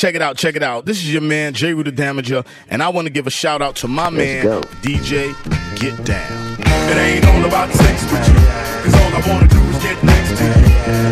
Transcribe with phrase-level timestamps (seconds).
[0.00, 0.86] Check it out, check it out.
[0.86, 1.74] This is your man, J.
[1.74, 4.62] Rue the Damager, and I want to give a shout out to my man, go.
[4.80, 5.36] DJ
[5.76, 6.56] Get Down.
[6.56, 8.40] It ain't all about sex with you.
[8.80, 10.56] Cause all I wanna do is get next to you.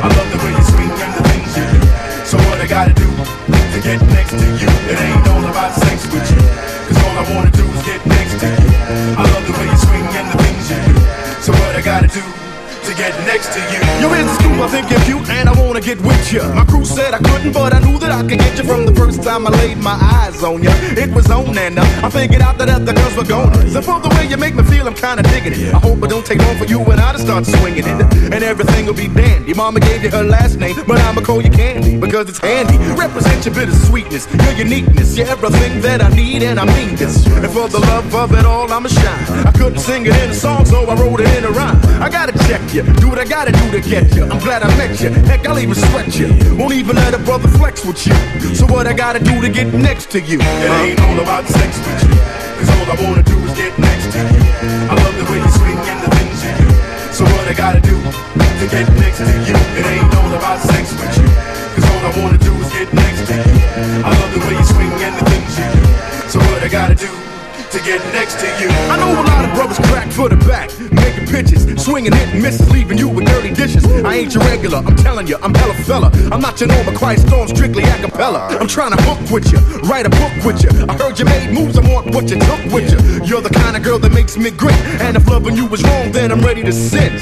[0.00, 1.84] I love the way you swing and the things you do.
[2.24, 4.72] So what I gotta do to get next to you?
[4.88, 6.40] It ain't all about sex with you.
[6.88, 8.72] Cause all I wanna do is get next to you.
[9.20, 10.96] I love the way you swing and the things you do.
[11.44, 12.47] So what I gotta do
[12.88, 13.80] to get next to you?
[14.00, 16.42] You're in school, I think you're cute, and I wanna get with you.
[16.54, 18.94] My crew said I couldn't, but I knew that I could get you from the
[18.94, 20.70] first time I laid my eyes on you.
[20.96, 23.52] It was on, and uh, I figured out that other girls were gone.
[23.68, 25.74] So for the way you make me feel, I'm kinda digging it.
[25.74, 28.00] I hope it don't take long for you and I to start swinging it,
[28.34, 29.52] and everything will be dandy.
[29.52, 32.78] Mama gave you her last name, but I'ma call you Candy because it's handy.
[32.94, 36.96] Represent your bit of sweetness, your uniqueness, you're everything that I need, and I mean
[36.96, 37.26] this.
[37.26, 39.46] And for the love of it all, I'ma shine.
[39.46, 41.78] I couldn't sing it in a song, so I wrote it in a rhyme.
[42.00, 44.24] I gotta check you, do what I gotta do to get you.
[44.24, 45.10] I'm glad I met you.
[45.26, 46.28] Heck, I'll even sweat you.
[46.56, 48.14] Won't even let a brother flex with you.
[48.54, 50.38] So what I gotta do to get next to you?
[50.38, 52.14] It ain't all about sex with you.
[52.58, 54.42] Cause all I wanna do is get next to you.
[54.90, 56.68] I love the way you swing and the things you do.
[57.12, 59.56] So what I gotta do to get next to you?
[59.78, 61.28] It ain't all about sex with you.
[61.74, 63.58] Cause all I wanna do is get next to you.
[64.06, 65.82] I love the way you swing and the things you do.
[66.30, 67.37] So what I gotta do
[67.70, 68.68] to get next to you?
[68.88, 72.42] I know a lot of brothers crack for the back, making pitches, swinging hit and
[72.42, 73.84] misses, leaving you with dirty dishes.
[74.04, 76.10] I ain't your regular, I'm telling you, I'm hella fella.
[76.32, 78.48] I'm not your normal quiet storm, strictly a cappella.
[78.60, 79.58] I'm trying to hook with you,
[79.88, 80.70] write a book with you.
[80.88, 83.24] I heard you made moves, I want what you took with you.
[83.24, 86.10] You're the kind of girl that makes me great, and if loving you was wrong,
[86.12, 87.12] then I'm ready to sit.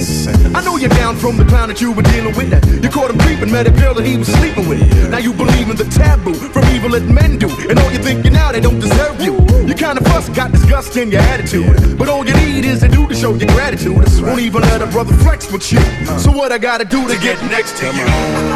[0.54, 2.52] I know you're down from the clown that you were dealing with.
[2.82, 5.10] You caught him creeping, met a girl that he was sleeping with.
[5.10, 8.32] Now you believe in the taboo from evil that men do, and all you're thinking
[8.32, 9.34] now they don't deserve you.
[9.66, 12.88] You kind of fuss, got disgust in your attitude, but all you need is a
[12.88, 13.96] dude to show your gratitude.
[14.20, 15.80] Won't even let a brother flex with you.
[16.18, 18.04] So what I gotta do to get next to you?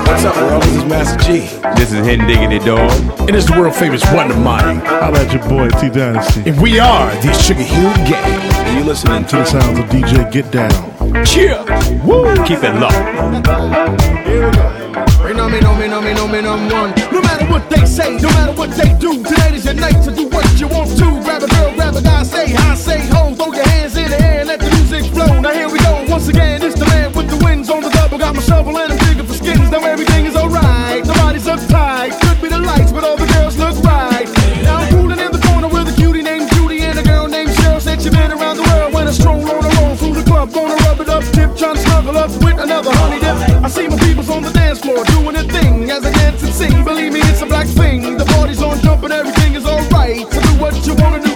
[0.07, 0.63] What's up, world?
[0.63, 1.49] This is Master Gee.
[1.81, 2.91] This is Hidden Diggity Dog.
[3.21, 4.79] And It is the world famous Wonder Mighty.
[4.87, 6.51] Holla at your boy T Dynasty.
[6.51, 8.43] And we are the Sugarhill Gang.
[8.67, 11.25] And you're listening to the sounds of DJ Get Down.
[11.25, 11.65] Cheer!
[12.05, 12.37] Woo!
[12.45, 12.91] Keep it low.
[14.31, 14.80] Rain
[15.41, 16.93] on me, no me, no me, no me, no one.
[17.13, 20.11] No matter what they say, no matter what they do, today is your night to
[20.15, 21.07] do what you want to.
[21.25, 24.21] Grab a girl, grab a guy, say hi, say ho, throw your hands in the
[24.21, 25.41] air and let the music flow.
[25.41, 28.19] Now here we go, once again, it's the man with the wings on the double.
[28.19, 29.71] Got my shovel and I'm digging for skins.
[29.71, 32.21] Now everything is alright, nobody's uptight.
[32.21, 34.29] Could be the lights, but all the girls look right.
[34.63, 37.51] Now I'm cooling in the corner with a cutie named Judy and a girl named
[37.51, 37.81] Cheryl.
[37.81, 40.53] Said she been around the world when I stroll on a roll through the club,
[40.53, 40.80] gonna
[41.61, 43.37] trying to snuggle up with another honey dip.
[43.63, 46.55] I see my peoples on the dance floor doing their thing as I dance and
[46.55, 46.85] sing.
[46.85, 48.17] Believe me, it's a black thing.
[48.17, 50.21] The party's on jump and everything is alright.
[50.33, 51.30] So do what you wanna do,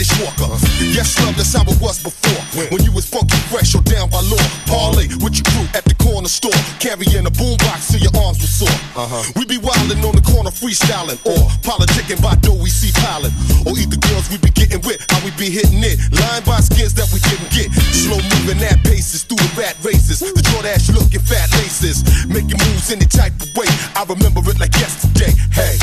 [0.00, 0.48] British Walker.
[0.80, 2.40] Yes, love, that's how it was before.
[2.72, 4.40] When you was funky, fresh, or down by law.
[4.64, 8.48] Parlay with your crew at the corner store, carrying a boombox till your arms were
[8.48, 8.72] sore.
[8.96, 9.20] Uh-huh.
[9.36, 13.36] We be wildin' on the corner, freestyling, or politicking by dough we see piling.
[13.68, 16.00] Or either girls we be getting with, how we be hitting it.
[16.16, 17.68] Line by skins that we didn't get.
[17.92, 20.20] Slow moving at paces through the rat races.
[20.20, 22.04] The Jordache looking fat laces.
[22.28, 23.68] Making moves any type of way.
[23.96, 25.32] I remember it like yesterday.
[25.52, 25.76] Hey.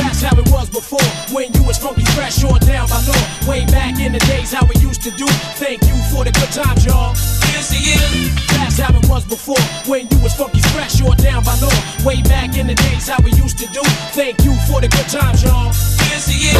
[0.00, 1.04] That's how it was before,
[1.34, 3.22] when you was funky fresh or down by law.
[3.48, 5.26] Way back in the days, how we used to do.
[5.60, 7.14] Thank you for the good times, y'all.
[7.52, 8.32] Here's to you.
[8.56, 11.74] That's how it was before, when you was funky fresh or down by law.
[12.04, 13.82] Way back in the days, how we used to do.
[14.16, 15.72] Thank you for the good times, y'all.
[16.08, 16.56] Here's to you.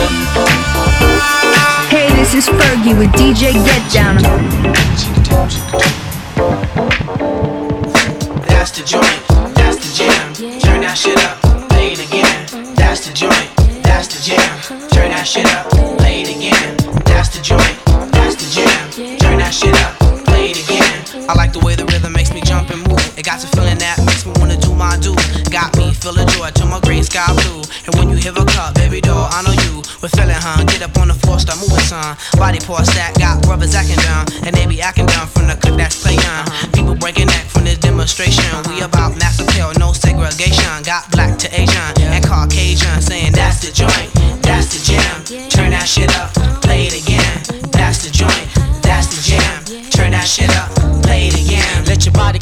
[1.89, 4.19] Hey, this is Fergie with DJ Get Down.
[8.49, 10.35] That's the joint, that's the jam.
[10.61, 11.39] Turn that shit up,
[11.71, 12.75] play it again.
[12.75, 13.51] That's the joint,
[13.85, 14.91] that's the jam.
[14.91, 16.77] Turn that shit up, play it again.
[17.05, 17.63] That's the joint,
[18.11, 19.19] that's the jam.
[19.19, 19.95] Turn that shit up,
[20.27, 21.31] play it again.
[21.31, 22.99] I like the way the rhythm makes me jump and move.
[23.17, 25.15] It got the feeling that makes me wanna do my do.
[25.51, 27.63] Got me feeling joy to my green sky blue.
[27.87, 29.64] And when you hear a cup, baby doll, I know you.
[30.05, 32.13] But feeling hung, get up on the floor, start moving some.
[32.37, 33.17] Body parts stack.
[33.17, 36.21] got brothers acting down, and they be acting down from the clip that's playing.
[36.21, 36.69] Uh-huh.
[36.77, 38.45] People breaking neck from this demonstration.
[38.69, 40.85] We about mass appeal, no segregation.
[40.85, 44.13] Got black to Asian and Caucasian, saying that's the joint,
[44.45, 45.49] that's the jam.
[45.49, 47.73] Turn that shit up, play it again.
[47.73, 48.45] That's the joint,
[48.85, 49.34] that's the jam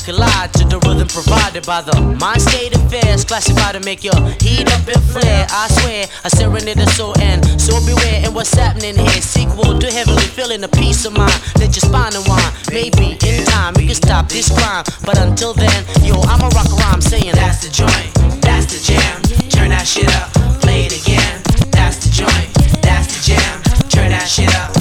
[0.05, 4.67] collide to the rhythm provided by the mind state affairs, classified to make your heat
[4.67, 5.47] up and flare.
[5.49, 8.21] I swear, a serenade is so end, so beware.
[8.27, 9.23] And what's happening here?
[9.23, 11.39] Sequel to heavenly feeling a peace of mind.
[11.59, 12.53] Let your spine unwind.
[12.71, 16.77] Maybe in time we can stop this crime, but until then, yo, I'ma rock a
[16.83, 18.11] rhyme saying that's the joint,
[18.43, 19.23] that's the jam.
[19.51, 21.43] Turn that shit up, play it again.
[21.71, 22.51] That's the joint,
[22.83, 23.63] that's the jam.
[23.89, 24.72] Turn that shit up,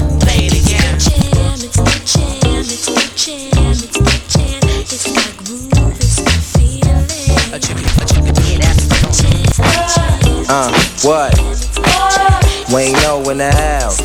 [10.53, 10.69] Uh,
[11.03, 11.33] what?
[12.73, 14.01] Wayne O in the house.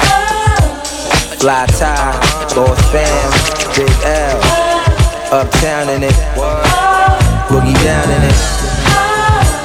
[1.41, 2.15] Fly tie,
[2.55, 3.33] boss fam,
[3.75, 4.39] Big L.
[5.33, 6.15] Uptown in it.
[7.49, 8.37] Boogie down in it.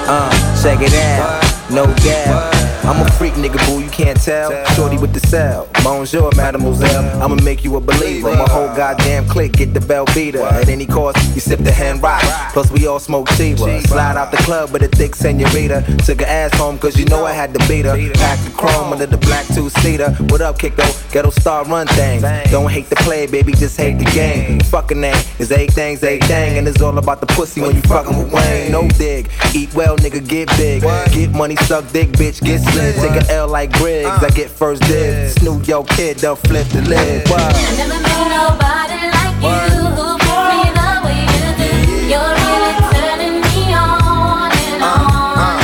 [0.10, 0.32] Uh,
[0.64, 1.70] check it out.
[1.70, 2.61] No doubt.
[2.84, 4.50] I'm a freak nigga, boo, you can't tell.
[4.74, 5.68] Shorty with the cell.
[5.84, 7.22] Bonjour, mademoiselle.
[7.22, 8.36] I'ma make you a believer.
[8.36, 10.42] My whole goddamn clique get the bell beater.
[10.42, 12.22] At any cost, you sip the hand rock.
[12.54, 13.86] Plus, we all smoke Chiva.
[13.88, 15.84] Slide out the club with a thick senorita.
[16.06, 17.96] Took her ass home, cause you know I had to beat her.
[18.14, 20.12] Pack the chrome under the black two seater.
[20.30, 21.12] What up, Kiko?
[21.12, 22.24] Ghetto star run things.
[22.50, 24.60] Don't hate the play, baby, just hate the game.
[24.62, 26.58] Fucking name is eight things, eight thing.
[26.58, 28.72] And it's all about the pussy when you fucking with Wayne.
[28.72, 29.30] No dig.
[29.54, 30.82] Eat well, nigga, get big.
[31.14, 32.94] Get money, suck dick, bitch, get slim.
[32.96, 34.08] Take a L like Griggs.
[34.08, 35.36] I get first dibs.
[35.36, 37.30] Snoop your kid, they'll flip the lid.
[37.30, 37.38] Wow.
[37.38, 41.72] I never met nobody like you who puts me the way you do.
[42.12, 45.60] You're really turning me on and on.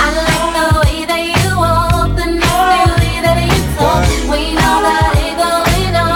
[0.00, 4.04] I like the way that you walk, the way that you talk.
[4.30, 6.12] We know that it going on and on.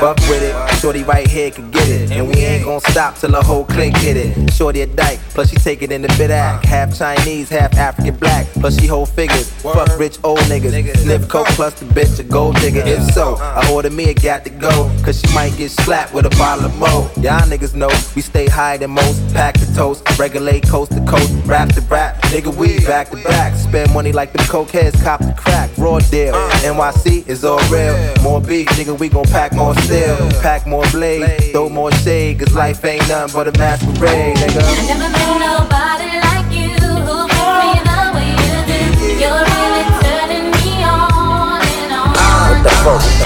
[0.00, 0.54] Fuck with it.
[0.80, 2.05] Shorty right here can get it.
[2.16, 4.50] And we ain't gon' stop till the whole clique hit it.
[4.50, 6.64] Shorty a dyke, plus she take it in the bit act.
[6.64, 8.46] Half Chinese, half African black.
[8.54, 9.50] Plus she hold figures.
[9.60, 10.96] Fuck rich old niggas.
[10.96, 12.82] Sniff coke plus the bitch a gold digger.
[12.86, 14.90] If so, I order me a got to go.
[15.04, 17.10] Cause she might get slapped with a bottle of mo.
[17.20, 19.34] Y'all niggas know we stay higher than most.
[19.34, 21.30] Pack the toast, regulate coast to coast.
[21.44, 23.54] Rap to rap, nigga we back to back.
[23.56, 25.70] Spend money like the coke heads, cop the crack.
[25.76, 26.32] Raw deal.
[26.64, 27.94] NYC is all real.
[28.22, 30.16] More beef, nigga, we gon' pack more steel.
[30.40, 32.38] Pack more blade, throw more shade.
[32.38, 34.62] Cause life ain't nothing but a masquerade, nigga.
[34.62, 36.70] I never met nobody like you
[37.06, 38.80] who puts me the way you do.
[39.22, 42.14] You're really turning me on and on.
[42.14, 43.25] Ah, what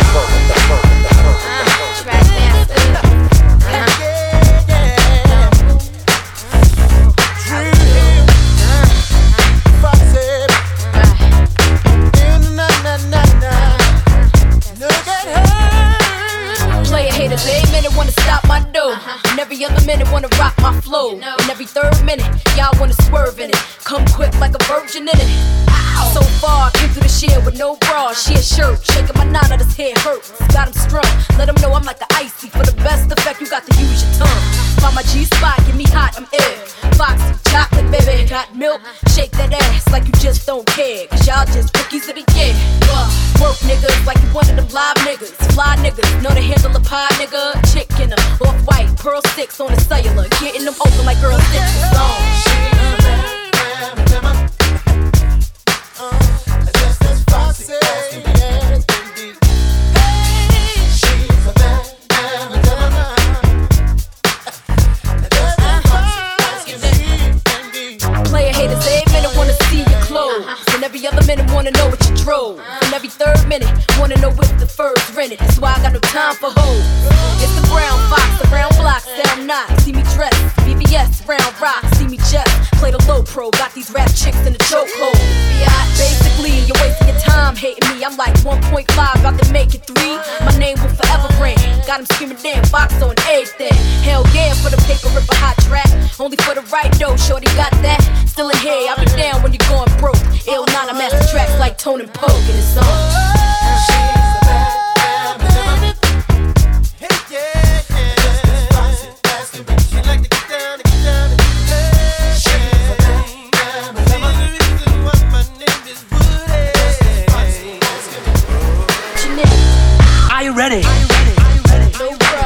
[120.70, 120.86] ready?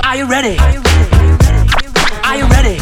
[0.02, 0.57] Are you ready?
[0.59, 2.78] Are you ready?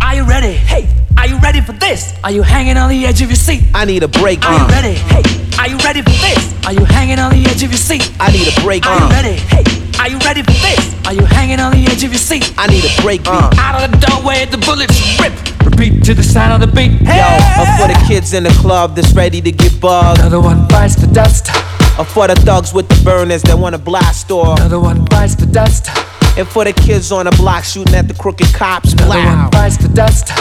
[0.00, 0.52] Are you ready?
[0.52, 2.14] Hey, are you ready for this?
[2.22, 3.64] Are you hanging on the edge of your seat?
[3.74, 4.44] I need a break.
[4.44, 4.68] Are you uh.
[4.68, 4.94] ready?
[4.94, 5.22] Hey,
[5.58, 6.54] are you ready for this?
[6.64, 8.12] Are you hanging on the edge of your seat?
[8.20, 8.86] I need a break.
[8.86, 9.10] Are you uh.
[9.10, 9.34] ready?
[9.34, 9.64] Hey,
[9.98, 11.06] are you ready for this?
[11.06, 12.54] Are you hanging on the edge of your seat?
[12.56, 13.26] I need a break.
[13.26, 13.50] Uh.
[13.58, 15.57] Out of the doorway, the bullets rip.
[15.78, 16.90] Repeat to the sound of the beat.
[17.06, 17.18] Hey!
[17.18, 20.18] Yo, up for the kids in the club that's ready to get bugged.
[20.18, 21.48] Another one bites the dust.
[21.96, 24.58] Or for the thugs with the burners that wanna blast off.
[24.58, 25.88] Another one bites the dust.
[26.36, 28.92] And for the kids on the block shooting at the crooked cops.
[28.92, 29.42] Another Wow.
[29.42, 30.32] one bites the dust.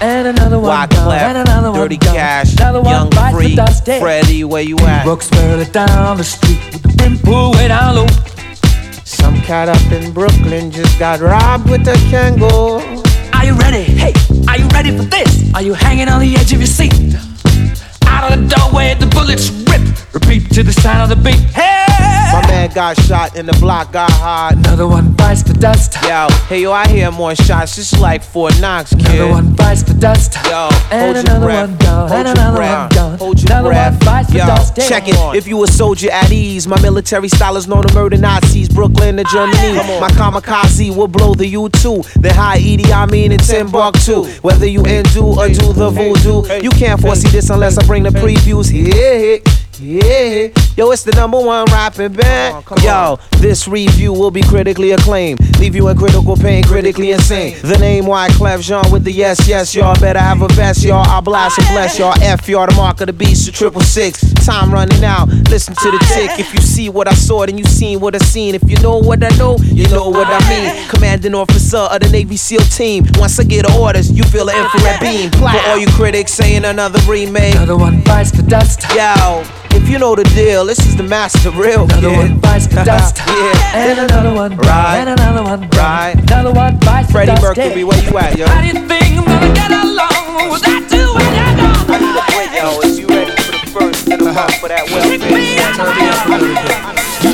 [0.00, 1.12] And another one gone.
[1.12, 2.14] And another one Dirty gone.
[2.14, 3.86] Cash, Another one Young bites Free, the dust.
[3.86, 4.00] Hey.
[4.00, 5.04] Freddie, where you at?
[5.04, 8.06] Brooks barely down the street with the brim pulled way down low.
[9.04, 12.80] Some cat up in Brooklyn just got robbed with a Kangol.
[13.46, 13.84] Are you ready?
[13.84, 14.12] Hey,
[14.48, 15.54] are you ready for this?
[15.54, 16.92] Are you hanging on the edge of your seat?
[18.04, 19.82] Out of the doorway, the bullets rip.
[20.12, 21.38] Repeat to the sound of the beat.
[21.54, 22.25] Hey!
[22.32, 24.54] My man got shot and the block got hot.
[24.56, 25.94] Another one bites the dust.
[26.02, 27.78] Yo, hey yo, I hear more shots.
[27.78, 29.06] Is like Fort Knox, kid.
[29.06, 30.34] Another one bites the dust.
[30.44, 31.68] Yo, And hold your another breath.
[31.70, 32.08] one gone.
[32.08, 32.78] Hold And another breath.
[32.78, 33.18] one gone.
[33.18, 33.92] Hold your Another breath.
[33.92, 34.76] one bites the Yo, dust.
[34.76, 35.16] check it.
[35.36, 38.68] If you a soldier at ease, my military style is known to murder Nazis.
[38.68, 39.74] Brooklyn to Germany.
[40.00, 42.20] My kamikaze will blow the U2.
[42.20, 44.24] Then high Edie, I mean it's in Timbuktu.
[44.42, 48.10] Whether you undo or do the voodoo, you can't foresee this unless I bring the
[48.10, 48.70] previews.
[48.72, 49.38] Yeah.
[49.78, 52.64] Yeah, yo, it's the number one rapping band.
[52.70, 55.38] Oh, yo, this review will be critically acclaimed.
[55.58, 57.56] Leave you in critical pain, critically insane.
[57.60, 61.06] The name Wyclef Jean with the yes, yes, y'all better have a best, y'all.
[61.06, 62.14] I blast and bless y'all.
[62.22, 64.22] F y'all, the mark of the beast, the triple six.
[64.46, 66.38] Time running out, listen to the tick.
[66.38, 68.54] If you see what I saw, then you seen what I seen.
[68.54, 70.88] If you know what I know, you know what I mean.
[70.88, 73.04] Commanding officer of the Navy SEAL team.
[73.16, 75.30] Once I get orders, you feel an infrared beam.
[75.32, 77.54] For all you critics saying another remake.
[77.56, 78.82] Another one bites the dust.
[78.94, 79.44] Yo,
[79.76, 82.16] if you know the deal, this is the master real Another kid.
[82.16, 83.18] one bites the dust.
[83.18, 83.76] yeah.
[83.76, 84.66] And another one gone.
[84.66, 84.98] Right.
[85.00, 85.78] And another one gone.
[85.78, 86.14] Right.
[86.16, 87.56] Another one bites Freddie the dust.
[87.58, 88.46] Mercury, where you at, yo?
[88.46, 91.90] How do you think I'm gonna get along without you when you're gone?
[91.92, 92.80] I need a break, yo.
[92.82, 96.36] Is you ready for the first of the month for that welfare?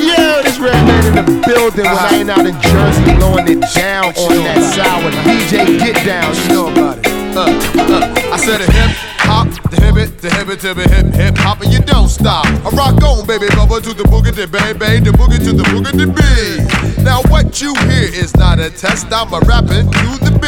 [0.03, 3.61] Yo, this red man in the building when I ain't out in Jersey blowing it
[3.73, 6.33] down on that sour DJ get down.
[6.35, 7.07] You know about it.
[7.35, 8.91] Uh, uh, I said a hip
[9.25, 12.09] hop, the hip it, the hip it to the hip hip hop, and you don't
[12.09, 12.45] stop.
[12.45, 15.63] I rock on, baby, bubba to the boogie to bang bang, the boogie to the
[15.63, 17.03] boogie to the B.
[17.03, 20.47] Now what you hear is not a test, I'm a rapping to the B.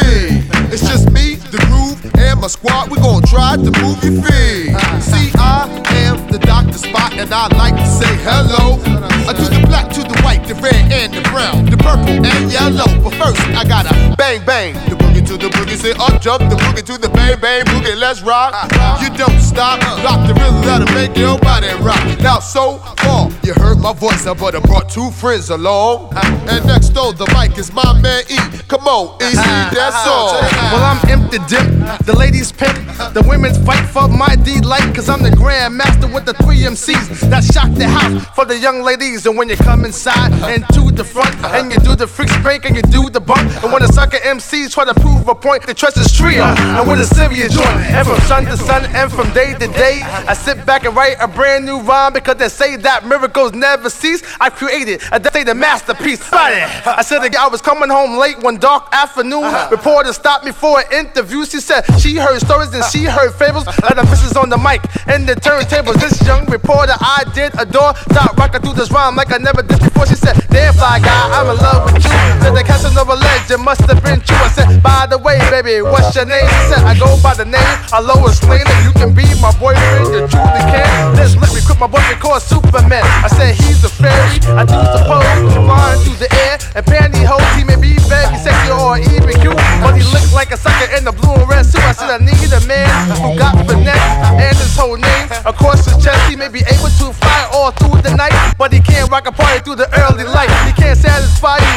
[0.72, 2.90] It's just me, the groove, and my squad.
[2.90, 4.74] We gon' try to move your feet.
[5.02, 5.66] See, I
[6.06, 6.78] am the Dr.
[6.78, 8.78] Spot, and I like to say hello
[9.26, 10.15] to the black, to the
[10.46, 12.86] the red, and the brown, the purple and yellow.
[13.02, 16.56] But first, I gotta bang bang the boogie to the boogie, say up jump the
[16.56, 17.98] boogie to the bang bang boogie.
[17.98, 18.54] Let's rock.
[19.02, 22.02] You don't stop, rock the rhythm that'll make your body rock.
[22.20, 26.12] Now so far, you heard my voice, but I brought two friends along.
[26.48, 28.38] And next door, the mic is my man E.
[28.68, 29.34] Come on, E,
[29.74, 30.32] that's all.
[30.72, 31.66] Well, I'm empty dip,
[32.06, 32.76] the ladies pimp,
[33.14, 37.44] the women's fight for my delight, cause I'm the grandmaster with the three MCs that
[37.44, 39.26] shock the house for the young ladies.
[39.26, 42.64] And when you come inside and to the front, and you do the freak spank
[42.64, 45.66] and you do the bump, and when the sucker MCs try to prove a point,
[45.66, 46.42] they trust this trio.
[46.42, 50.00] And with a serious joint, and from sun to sun and from day to day,
[50.02, 53.90] I sit back and write a brand new rhyme because they say that miracles never
[53.90, 54.22] cease.
[54.40, 56.22] I created a the masterpiece.
[56.32, 59.52] I said I was coming home late one dark afternoon.
[59.70, 61.44] Reporter stopped me for an interview.
[61.44, 63.66] She said she heard stories and she heard fables.
[63.66, 66.00] Like the fishes on the mic and the turntables.
[66.00, 67.94] This young reporter I did adore.
[68.10, 70.06] Stop rocking through this rhyme like I never did before.
[70.06, 72.16] She said, Damn fly guy, I'm in love with you.
[72.42, 74.36] Said the Casanova legend must have been true.
[74.36, 76.46] I said, By the way, baby, what's your name?
[76.46, 78.66] She said, I go by the name of Lois Lane.
[78.84, 81.16] You can be my boyfriend, you truly can.
[81.16, 83.04] Let's let me quit my boyfriend called Superman.
[83.22, 84.40] I said he's a fairy.
[84.56, 87.44] I do suppose flying through the air and pantyhose.
[87.58, 91.04] He may be very sexy or even cute, but he looks like a sucker in
[91.04, 91.82] the blue and red suit.
[91.82, 92.88] I said I need a man
[93.20, 94.08] who got finesse
[94.40, 96.20] and his whole name across his chest.
[96.30, 99.32] He may be able to fly all through the night, but he can't rock a
[99.32, 100.15] party through the early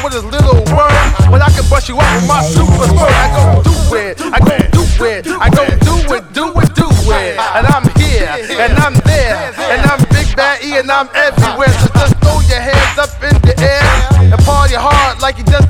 [0.09, 3.09] with his little worm, but I can brush you up with my super spur.
[3.09, 6.89] I go do it, I go do it, I go do it, do it, do
[7.13, 11.69] it, and I'm here and I'm there and I'm big bad E and I'm everywhere.
[11.69, 15.43] So just throw your hands up in the air and party hard like you.
[15.45, 15.69] Just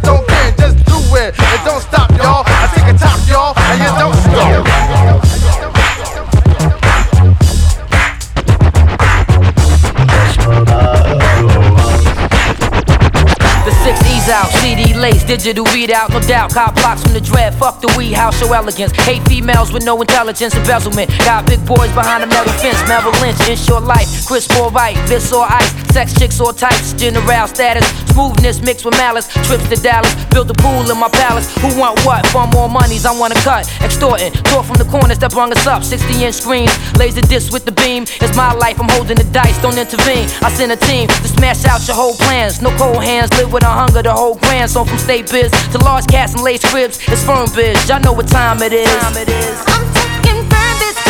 [15.00, 16.51] lace, digital readout, no doubt.
[16.51, 18.91] Cop blocks from the dread, fuck the weed house, show elegance.
[19.05, 21.07] Hate females with no intelligence, embezzlement.
[21.19, 24.09] Got big boys behind a metal fence, Merrill Lynch, in short life.
[24.25, 27.86] Crisp or right, Vis or ice, sex chicks or types, general status.
[28.09, 30.09] Smoothness mixed with malice, trips to Dallas.
[30.33, 31.45] Built a pool in my palace.
[31.62, 32.25] Who want what?
[32.27, 33.69] For more monies, I wanna cut.
[33.86, 35.83] Extorting, tore from the corners that brung us up.
[35.83, 38.03] 60 inch screens, laser disc with the beam.
[38.19, 40.25] It's my life, I'm holding the dice, don't intervene.
[40.41, 42.63] I send a team to smash out your whole plans.
[42.63, 44.71] No cold hands, live with a hunger, the whole grand.
[44.71, 47.88] So from state biz to large cats and lace cribs, it's firm biz.
[47.90, 48.88] Y'all know what time it is.
[48.88, 49.58] Time it is.
[49.68, 51.09] I'm taking firm bits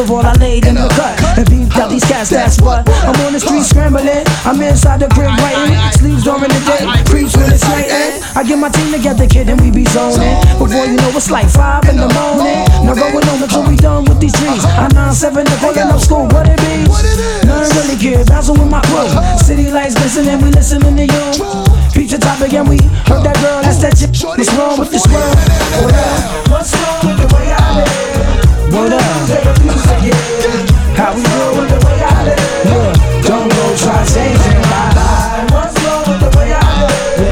[0.00, 2.30] Of all, I laid in the cut and beefed out these cats.
[2.30, 4.24] That's what I'm on the street scrambling.
[4.48, 8.24] I'm inside the crib writing, sleeves during the day, creeps when it's night.
[8.32, 10.40] I get my team together, kid, and we be zoning.
[10.56, 12.64] Before you know, it's like five in the morning.
[12.80, 14.64] Now going on until we done with these trees.
[14.80, 16.24] I'm nine seven to calling up school.
[16.32, 16.88] What it be?
[17.44, 18.24] Nothing really care.
[18.24, 19.04] Bouncing with my crew.
[19.36, 21.24] City lights glistening, we listening to you.
[22.10, 22.74] The topic and we
[23.06, 23.62] heard that girl.
[23.62, 24.10] That's that chick.
[24.26, 25.36] What's wrong with this world?
[25.78, 26.59] What up?
[28.70, 29.00] What up?
[30.96, 32.38] How we do with the way I live?
[32.70, 32.94] Look,
[33.26, 35.50] don't go try changing my life.
[35.52, 37.22] What's wrong with the way I live?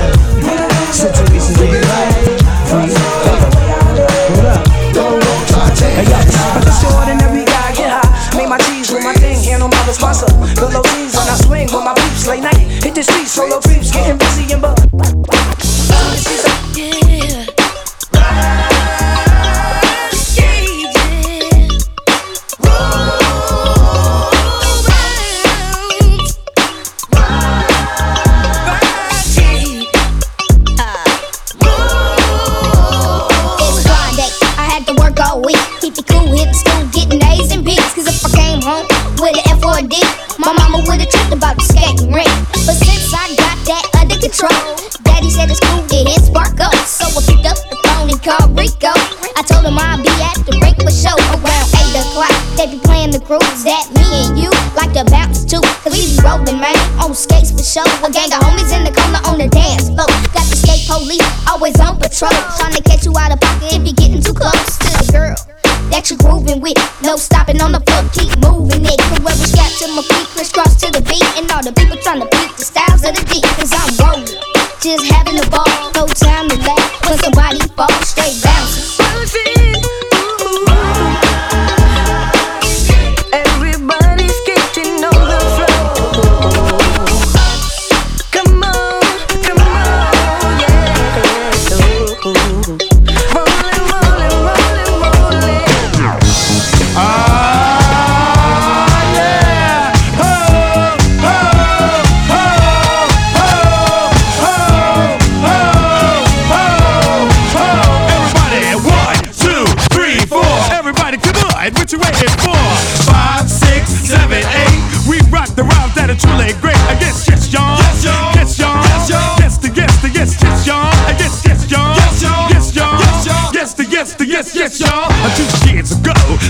[0.45, 0.91] Yeah.
[0.93, 2.15] Situations they get right.
[4.31, 4.63] What up?
[4.95, 6.07] Don't go try changing.
[6.07, 8.37] Hey, yo, I'm just ordinary guy, get high.
[8.37, 12.27] Make my cheese with my thing, handle my responsibilities when I swing with my peeps
[12.27, 12.59] late night.
[12.83, 14.78] Hit the streets, solo peeps, getting busy and bu-
[48.55, 48.93] Rico.
[49.37, 52.35] I told him I'd be at the breakfast show around 8 o'clock.
[52.57, 55.61] They be playing the grooves that me and you like to bounce to.
[55.85, 57.87] Cause we be rolling, man, on skates for show.
[58.03, 60.09] A gang of homies in the corner on the dance floor.
[60.33, 62.35] Got the skate police always on patrol.
[62.57, 65.37] Trying to catch you out of pocket if you're getting too close to the girl
[65.91, 66.79] that you're grooving with.
[67.03, 68.99] No stopping on the floor, keep moving it.
[69.13, 71.25] Forever strapped to my feet, crisscross to the beat.
[71.37, 73.45] And all the people trying to beat the styles of the beat.
[73.57, 74.29] Cause I'm rolling,
[74.81, 75.69] just having a ball.
[75.95, 78.98] No time to laugh when somebody falls straight bouncing.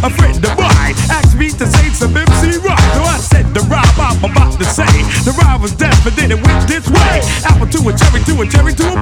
[0.02, 2.78] A friend of mine asked me to say some MC rock.
[2.94, 4.86] So I said the rhyme I'm about to say.
[5.26, 7.22] The rhyme was deaf, and then it went this way.
[7.44, 8.96] Apple to a cherry, to a cherry, to a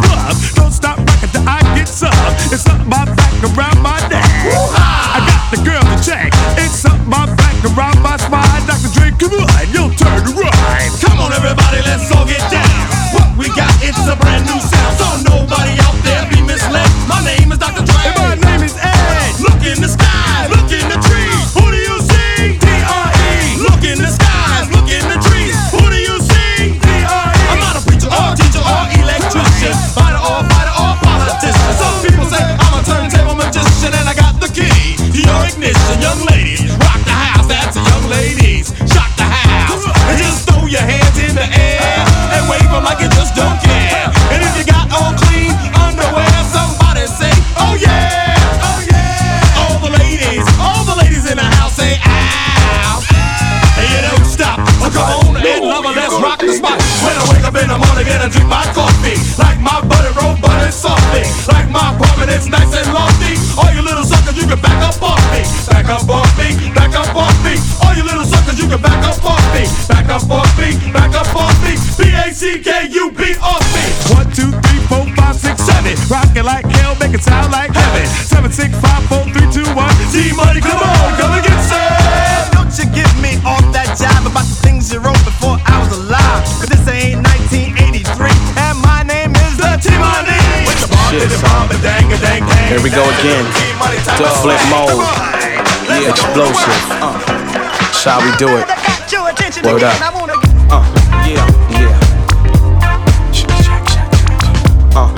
[94.77, 95.01] mode.
[95.89, 96.81] Yeah, explosive.
[97.01, 97.37] Uh.
[98.07, 98.67] How we do it.
[99.65, 99.97] Word up.
[100.71, 100.85] Uh,
[101.27, 101.43] yeah,
[101.75, 101.99] yeah.
[104.95, 105.11] Uh,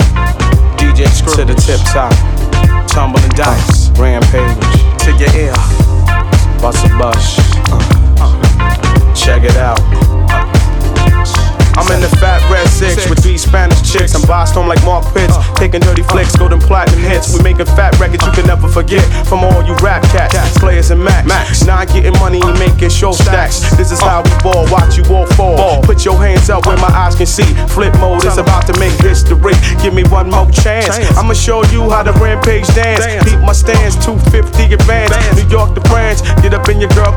[0.79, 2.15] DJ Screw to the tip top.
[2.89, 3.91] Tumbling dice.
[3.99, 4.57] Rampage
[5.05, 5.53] to your ear.
[6.63, 7.39] Busta Bus.
[7.71, 7.79] Uh,
[8.21, 10.08] uh, check it out.
[11.79, 14.15] Uh, I'm in the fat red six with three Spanish chicks.
[14.15, 17.35] I'm bossed home like Mark Pitts, taking dirty flicks, golden platinum hits.
[17.35, 19.05] We making fat records you can never forget.
[19.27, 21.65] From all you rap cats, players and max.
[21.65, 23.61] Now getting money and making show stacks.
[23.77, 25.83] This is how we ball, watch you all fall.
[25.83, 27.49] Put your hands up where my eyes can see.
[27.75, 29.55] Flipmode is about to make history.
[29.83, 30.99] Give me one more chance.
[31.17, 33.07] I'ma show you how to rampage dance.
[33.29, 35.15] Keep my stance, 250 advance.
[35.37, 36.23] New York to France.
[36.43, 37.08] Get up in your girl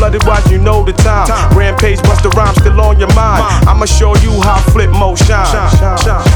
[0.00, 1.28] flooded watch, you know the time.
[1.52, 3.44] Rampage, bust the rhyme still on your mind.
[3.68, 5.44] I'ma show you how Flipmode shine.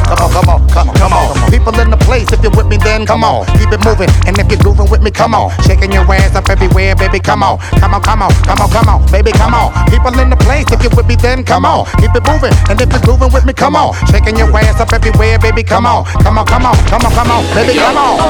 [0.04, 1.32] Come on, come on, come on, come on.
[1.50, 3.48] People in the place, if you're with me, then come on.
[3.56, 5.48] Keep it moving, and if you're grooving with me, come on.
[5.64, 7.56] Shaking your ass up everywhere, baby, come on.
[7.80, 9.72] Come on, come on, come on, come on, baby, come on.
[9.88, 11.86] People in the place, if you're with me, then come on.
[12.04, 13.96] Keep it moving, and if you're grooving with me, come on.
[14.12, 16.04] Shaking your ass up everywhere, baby, come on.
[16.20, 18.20] Come on, come on, come on, come on, baby, come on.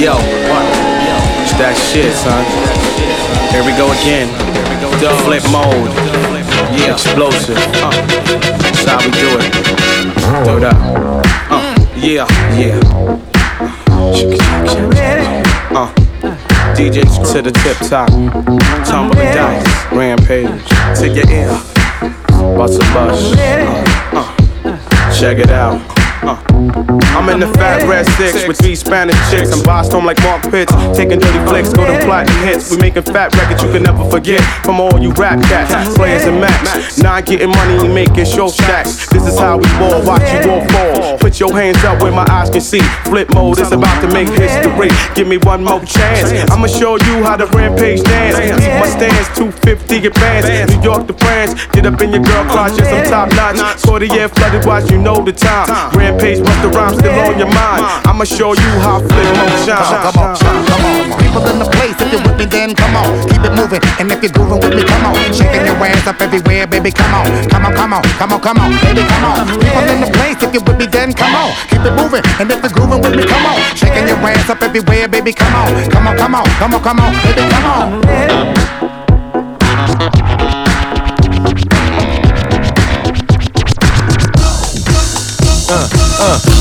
[0.00, 0.16] Yo,
[1.44, 3.07] it's that shit, son.
[3.50, 4.28] Here we go again.
[5.00, 5.10] Go.
[5.24, 5.92] Flipmode.
[6.76, 7.56] Yeah, explosive.
[7.74, 7.90] Uh,
[8.58, 9.52] that's how we do it.
[10.44, 10.76] Do it up.
[11.50, 12.80] Uh, yeah, yeah.
[15.70, 15.92] Uh,
[16.74, 18.08] DJ to the tip top.
[18.86, 19.92] Tumble the dice.
[19.92, 20.68] Rampage.
[20.98, 21.50] To your ear.
[22.56, 23.32] Busta Bus.
[23.32, 26.07] Uh, uh, check it out.
[26.28, 26.36] Uh.
[27.16, 29.50] I'm in the fat red six with three Spanish chicks.
[29.50, 32.70] I'm bossed home like Mark Pitts, taking dirty flicks, go to platinum hits.
[32.70, 34.40] We making fat records you can never forget.
[34.62, 36.98] From all you rap cats, players and max.
[36.98, 39.08] Now getting money and making show stacks.
[39.08, 41.18] This is how we ball, watch you all fall.
[41.18, 42.84] Put your hands up where my eyes can see.
[43.08, 44.90] Flipmode is about to make history.
[45.14, 46.30] Give me one more chance.
[46.52, 48.36] I'ma show you how to rampage dance.
[48.36, 50.70] Keep my stance 250 advance.
[50.70, 53.82] New York to France, get up in your girl crotch, yes I'm top notch.
[53.82, 55.66] Cartier flooded watch, you know the time.
[55.96, 57.84] Rampage, bust the rhyme still on your mind.
[58.04, 59.78] I'ma show you how Flipmode shine.
[60.02, 61.18] Come on, come on.
[61.18, 63.06] People in the place, if you're with me, then come on.
[63.28, 65.14] Keep it moving, and if you're grooving with me, come on.
[65.32, 67.26] Shaking your ass up everywhere, baby, come on.
[67.48, 69.46] Come on, come on, come on, come on, baby, come on.
[69.46, 71.54] People in the place, if you're with me, then come on.
[71.70, 73.56] Keep it moving, and if you're grooving with me, come on.
[73.76, 75.70] Shaking your ass up everywhere, baby, come on.
[75.90, 78.97] Come on, come on, come on, come on, baby, come on.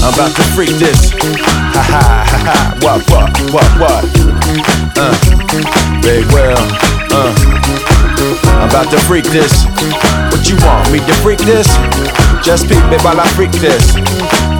[0.03, 1.11] I'm about to freak this.
[1.11, 2.57] Ha ha ha ha.
[2.81, 4.03] What, what, what, what?
[4.97, 5.13] Uh,
[6.01, 6.57] big well.
[7.11, 7.33] Uh,
[8.61, 9.65] I'm about to freak this.
[10.31, 11.67] What you want me to freak this?
[12.43, 13.95] Just peep it while I freak this.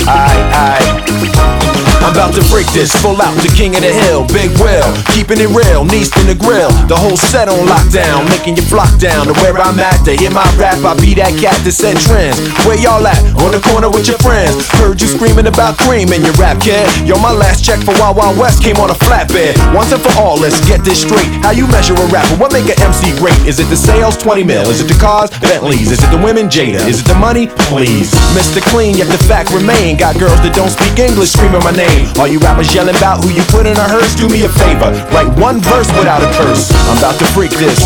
[0.08, 1.68] Aye, aye.
[2.08, 5.44] I'm about to freak this, full out, the king of the hill, big will, keeping
[5.44, 9.28] it real, knees in the grill, the whole set on lockdown, making you flock down
[9.28, 10.80] to where I'm at to hear my rap.
[10.88, 12.40] I be that cat that set trends.
[12.64, 13.20] Where y'all at?
[13.44, 14.56] On the corner with your friends.
[14.80, 16.88] Heard you screaming about cream in your rap, kid.
[17.04, 19.58] Yo, my last check for Wild Wild West came on a flatbed.
[19.76, 21.28] Once and for all, let's get this straight.
[21.44, 22.40] How you measure a rapper?
[22.40, 23.36] What make an MC great?
[23.44, 24.16] Is it the sales?
[24.16, 24.64] 20 mil.
[24.72, 25.28] Is it the cars?
[25.44, 25.92] Bentleys.
[25.92, 26.48] Is it the women?
[26.48, 26.80] Jada.
[26.88, 27.52] Is it the money?
[27.68, 28.16] Please.
[28.32, 28.64] Mr.
[28.72, 30.00] Clean, yet the fact remain.
[30.00, 32.08] Got girls that don't speak English screaming my name.
[32.16, 34.88] All you rappers yelling about who you put in a hearse, do me a favor.
[35.12, 36.72] Write one verse without a curse.
[36.88, 37.84] I'm about to freak this.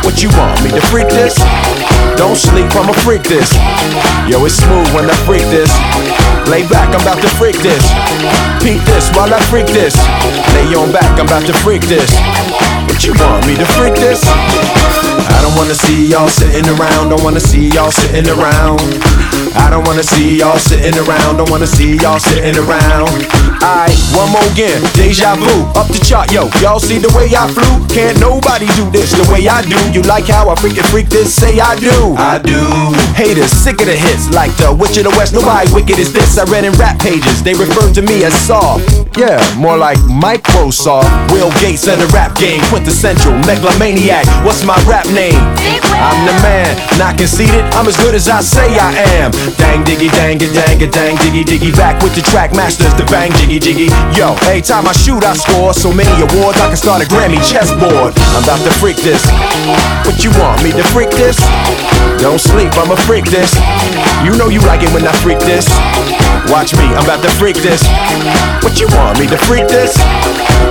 [0.00, 1.36] What you want me to freak this?
[2.16, 3.52] Don't sleep, I'ma freak this.
[4.24, 5.68] Yo, it's smooth when I freak this.
[6.48, 7.84] Lay back, I'm about to freak this.
[8.64, 9.92] Peep this while I freak this.
[10.56, 12.08] Lay on back, I'm about to freak this.
[12.88, 14.24] What you want me to freak this?
[15.18, 18.80] I don't wanna see y'all sitting around, don't wanna see y'all sitting around.
[19.54, 23.10] I don't wanna see y'all sitting around, don't wanna see y'all sitting around.
[23.62, 26.48] Alright, one more again, deja vu, up the chart, yo.
[26.60, 27.86] Y'all see the way I flew?
[27.92, 29.76] Can't nobody do this the way I do.
[29.92, 31.34] You like how I freaking freak this?
[31.34, 32.16] Say I do.
[32.16, 32.58] I do.
[33.14, 35.34] Haters sick of the hits, like the Witch of the West.
[35.34, 36.38] Nobody wicked as this.
[36.38, 38.82] I read in rap pages, they refer to me as soft.
[39.16, 41.06] Yeah, more like Microsoft.
[41.30, 44.24] Will Gates and the rap game, quintessential megalomaniac.
[44.44, 45.38] What's my rap name?
[45.98, 47.62] I'm the man, not conceited.
[47.74, 49.30] I'm as good as I say I am.
[49.56, 51.74] Dang diggy, dang it, dang it, dang diggy, diggy.
[51.76, 53.88] Back with the Trackmasters, the bang jiggy, jiggy.
[54.16, 57.40] Yo, every time I shoot, I score so many awards I can start a Grammy
[57.42, 58.14] chessboard.
[58.16, 59.22] I'm about to freak this.
[60.06, 61.38] What you want me to freak this?
[62.22, 63.52] Don't sleep, I'ma freak this.
[64.22, 65.66] You know you like it when I freak this.
[66.46, 67.82] Watch me, I'm about to freak this.
[68.62, 69.92] What you want me to freak this?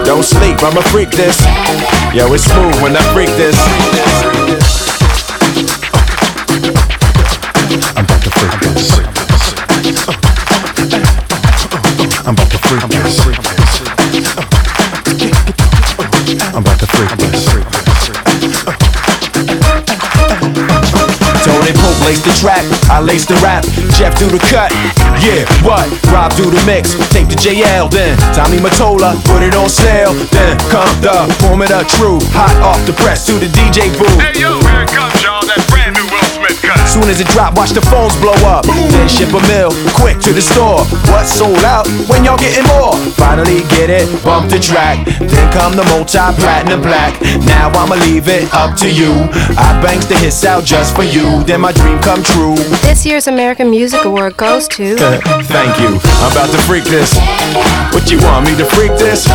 [0.06, 1.36] Don't sleep, I'ma freak this.
[2.16, 3.60] Yo, it's smooth when I freak this.
[7.98, 9.02] I'm about to freak this.
[12.26, 13.28] I'm about to freak this.
[16.56, 17.31] I'm about to freak this.
[22.12, 23.64] Lace the track, I lace the rap.
[23.96, 24.68] Jeff do the cut,
[25.24, 25.88] yeah, what?
[26.12, 30.12] Rob do the mix, tape the JL, then Tommy Mottola, put it on sale.
[30.28, 34.12] Then come the formula true, hot off the press to the DJ booth.
[34.20, 35.40] Hey yo, here it comes, y'all.
[35.48, 35.91] That brand
[36.92, 38.66] Soon as it drop, watch the phones blow up.
[38.68, 40.84] Then ship a mill, quick to the store.
[41.08, 41.88] What sold out?
[42.12, 43.00] When y'all getting more?
[43.16, 45.08] Finally get it, bump the track.
[45.08, 47.16] Then come the multi-platinum black.
[47.48, 49.08] Now I'ma leave it up to you.
[49.56, 51.42] I banks the hits out just for you.
[51.48, 52.60] Then my dream come true.
[52.84, 54.98] This year's American Music Award goes to.
[55.48, 55.96] Thank you.
[56.20, 57.16] I'm about to freak this.
[57.96, 59.32] What you want me to freak this?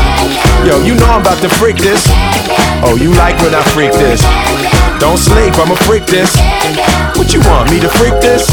[0.68, 2.04] Yo, you know I'm about to freak this.
[2.84, 4.20] Oh, you like when I freak this?
[5.00, 6.36] Don't sleep, I'ma freak this.
[7.14, 8.50] What you want me to freak this?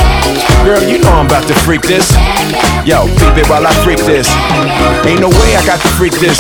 [0.62, 2.06] Girl, you know I'm about to freak this.
[2.86, 4.30] Yo, peep it while I freak this.
[5.08, 6.38] Ain't no way I got to freak this.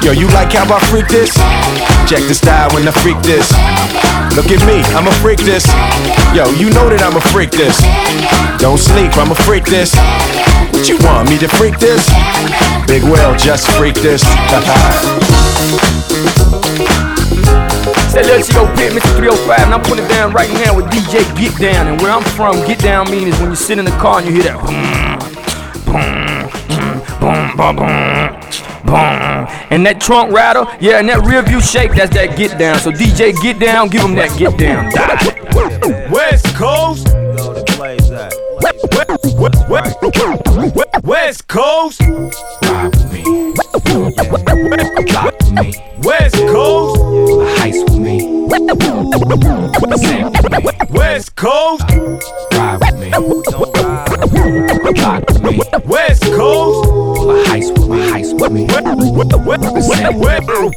[0.00, 1.34] Yo, you like how I freak this?
[2.08, 3.50] Check the style when I freak this.
[4.36, 5.66] Look at me, I'ma freak this.
[6.36, 7.76] Yo, you know that I'ma freak this.
[8.60, 9.94] Don't sleep, I'ma freak this.
[10.72, 12.06] What you want me to freak this?
[12.86, 14.22] Big Will, just freak this.
[18.16, 19.14] Let's go pit Mr.
[19.18, 21.86] 305 and I'm putting it down right now with DJ Get Down.
[21.86, 24.26] And where I'm from, get down means is when you sit in the car and
[24.26, 24.88] you hear that boom,
[25.84, 26.48] boom,
[27.20, 29.46] boom, boom, boom, boom.
[29.68, 32.78] And that trunk rattle, yeah, and that rear view shake, that's that get down.
[32.78, 34.90] So DJ Get Down, give him that get down.
[34.92, 36.10] Die.
[36.10, 37.08] West Coast.
[41.04, 42.00] West Coast.
[46.02, 46.95] West Coast.
[49.16, 50.68] Heist with me.
[50.90, 51.82] West Coast.
[52.52, 53.10] Ride with me.
[55.00, 55.58] Rock with me.
[55.86, 56.88] West Coast.
[57.48, 58.08] Heist with me.
[58.10, 58.66] Heist with me.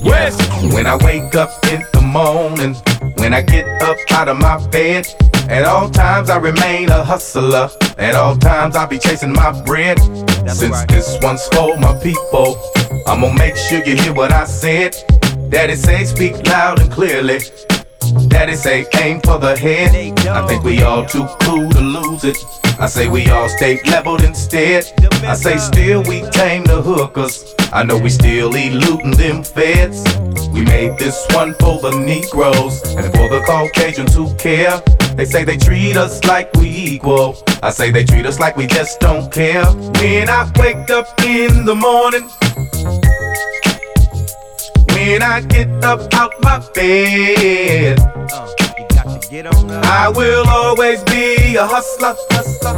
[0.05, 0.39] West.
[0.73, 2.75] When I wake up in the morning,
[3.17, 5.05] when I get up out of my bed,
[5.49, 7.69] at all times I remain a hustler.
[7.97, 9.99] At all times I be chasing my bread.
[10.47, 12.55] Since this one's for my people,
[13.05, 14.95] I'm gonna make sure you hear what I said.
[15.49, 17.39] Daddy say speak loud and clearly.
[18.27, 19.95] Daddy say aim for the head.
[20.27, 22.37] I think we all too cool to lose it.
[22.79, 24.85] I say we all stay leveled instead.
[25.23, 27.53] I say still we tame the hookers.
[27.73, 30.03] I know we still eluding them feds.
[30.49, 34.81] We made this one for the Negroes and for the Caucasians who care.
[35.15, 37.35] They say they treat us like we equal.
[37.61, 39.65] I say they treat us like we just don't care.
[39.65, 42.29] When I wake up in the morning,
[44.99, 47.99] when I get up out my bed,
[49.85, 52.15] I will always be a hustler.
[52.31, 52.75] hustler.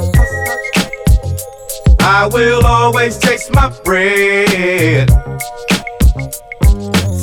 [1.99, 5.09] I will always chase my bread.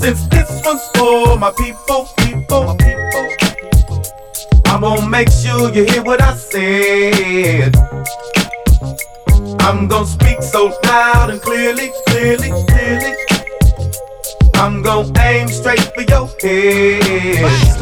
[0.01, 3.27] Since this one's for my people, people, people,
[4.67, 7.77] I'm gonna make sure you hear what I said.
[9.61, 13.38] I'm gonna speak so loud and clearly, clearly, clearly.
[14.61, 17.79] I'm gonna aim straight for your head.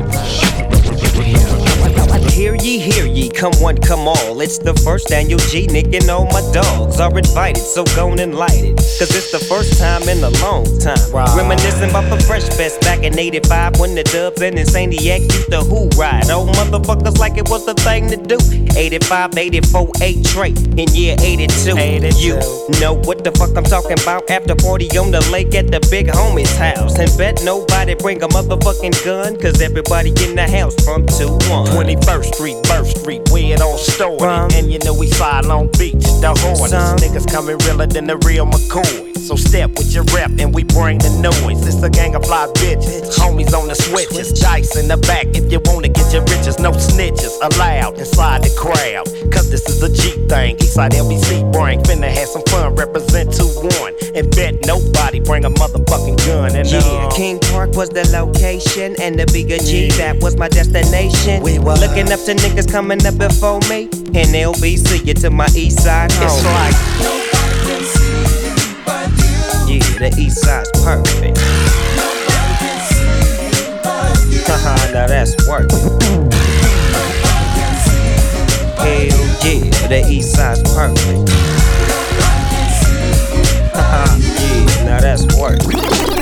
[2.37, 4.43] Hear ye, hear ye, come one, come all.
[4.43, 8.35] It's the first annual G Nick and all my dogs are invited, so go and
[8.35, 8.77] light it.
[8.77, 11.01] Cause it's the first time in a long time.
[11.11, 11.35] Right.
[11.35, 15.61] Reminiscing about the Fresh Fest back in 85 when the dubs and Insaniac used to
[15.65, 16.29] who ride.
[16.29, 18.37] Oh, motherfuckers like it was the thing to do.
[18.77, 21.73] 85, 84, 8 trait in year 82.
[22.21, 22.37] You
[22.81, 24.29] know what the fuck I'm talking about?
[24.29, 26.99] After party on the lake at the big homie's house.
[26.99, 31.73] And bet nobody bring a motherfucking gun, cause everybody in the house from 2 1.
[31.73, 34.55] 21st Street, Burst Street, where it all started.
[34.57, 37.03] And you know we fly Long Beach, the Hornets.
[37.03, 39.17] Niggas coming realer than the real McCoy.
[39.17, 41.67] So step with your rep and we bring the noise.
[41.67, 45.27] It's a gang of fly bitches, homies on the switches, dice in the back.
[45.35, 49.07] If you wanna get your riches, no snitches allowed inside the crowd.
[49.33, 50.57] Cause this is a G thing.
[50.59, 54.15] Eastside LBC bring, finna have some fun, represent 2-1.
[54.15, 56.55] And bet nobody bring a motherfucking gun.
[56.55, 60.49] And Yeah, uh, King Park was the location, and the bigger G, that was my
[60.49, 61.43] destination.
[61.43, 65.47] We were looking up to niggas coming up before me, and LBC, you to my
[65.55, 66.11] east side.
[66.13, 68.25] It's like nobody can see
[68.87, 69.09] but
[69.69, 69.77] you.
[69.77, 71.39] yeah, the east side's perfect.
[74.49, 75.71] Haha, now that's work.
[78.79, 81.29] Hell yeah, the east side's perfect.
[83.75, 85.59] Haha, yeah, now that's work.
[85.65, 86.16] Woke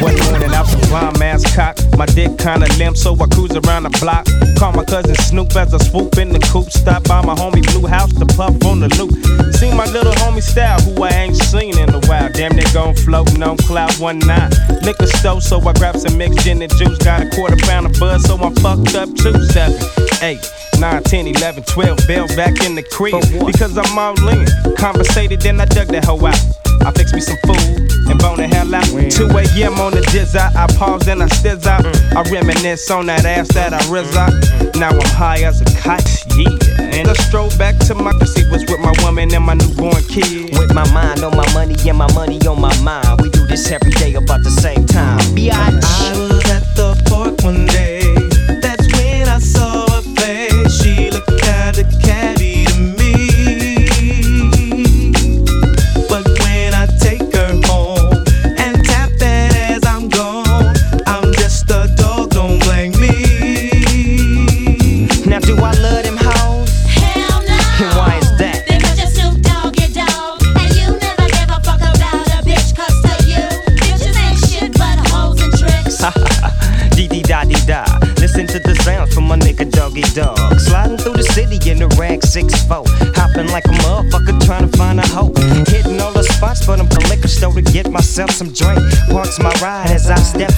[0.00, 1.76] one morning out the bomb ass cock.
[1.96, 4.26] My dick kinda limp, so I cruise around the block.
[4.58, 6.70] Call my cousin Snoop as I swoop in the coupe.
[6.70, 9.12] Stop by my homie Blue House to puff on the loop.
[9.54, 12.30] See my little homie style, who I ain't seen in a while.
[12.32, 14.50] Damn, they gon' floating on cloud one nine.
[14.82, 16.98] Liquor store, so I grab some mixed gin and juice.
[16.98, 19.36] Got a quarter pound of buzz, so I'm fucked up too.
[19.46, 19.80] Seven,
[20.22, 20.69] eight.
[20.80, 24.46] 9, 10, 11, 12, bell back in the crib because I'm all in.
[24.76, 26.40] Conversated, then I dug that hoe out.
[26.80, 28.88] I fix me some food and bone the hell out.
[28.88, 29.78] 2 a.m.
[29.78, 30.56] on the jizz out.
[30.56, 31.84] I pause and I stiz out.
[31.84, 32.16] Mm.
[32.16, 34.32] I reminisce on that ass that I rizz out.
[34.32, 34.80] Mm.
[34.80, 36.48] Now I'm high as a kite, yeah.
[36.96, 40.56] And I stroll back to my seat was with my woman and my newborn kid.
[40.58, 43.20] With my mind on my money and my money on my mind.
[43.20, 45.20] We do this every day about the same time.
[45.36, 46.39] Biatch.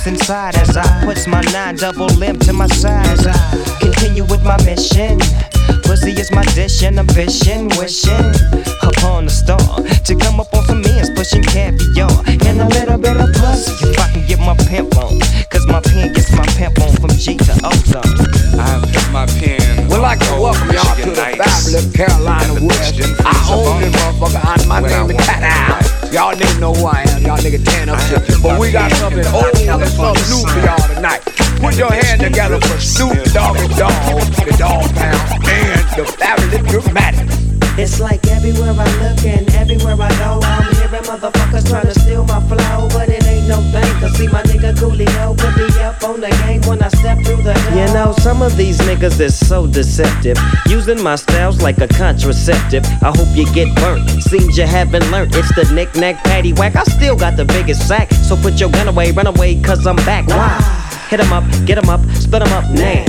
[0.07, 0.57] As I steps inside.
[0.57, 3.07] As I puts my nine double limp to my side.
[3.07, 5.19] As I continue with my mission.
[5.83, 7.69] Pussy is my dish and ambition.
[7.79, 8.33] Wishing
[8.83, 12.11] upon the star to come up on some ends, pushing caviar.
[12.27, 15.21] And a little bit of pussy if I can get my pimp on.
[15.51, 18.03] Cause my pen gets my pimp on from G to Ozone.
[18.59, 19.89] I've hit my pen.
[19.89, 23.01] We'd like to welcome y'all to the fabulous Carolina West.
[23.25, 26.13] I own this motherfucker, and my name is Cat Owl.
[26.13, 27.22] Y'all niggas know who I am.
[27.33, 28.43] Y'all tearing up shit.
[28.43, 31.25] But we got something old and something new for y'all tonight.
[31.65, 37.27] Put your hand together for Snoop Doggy Dogg, the Dogg Pound, and the fabulous Dramatic.
[37.79, 42.25] It's like everywhere I look and everywhere I go, I'm hearing motherfuckers trying to steal
[42.27, 43.63] my flow, but it ain't no.
[44.01, 47.43] Cause see my nigga Coolio put me up on the game when I step through
[47.43, 47.55] the.
[47.71, 52.85] You know, some of these niggas is so deceptive, using my styles like a contraceptive.
[53.03, 54.09] I hope you get burnt.
[54.23, 55.35] Seems you haven't learned.
[55.35, 56.77] It's the knick-knack patty whack.
[56.77, 59.97] I still got the biggest sack, so put your gun away, run away, cause I'm
[59.97, 60.27] back.
[60.29, 60.59] Why?
[61.09, 63.05] Hit 'em up, get 'em up, split 'em up now.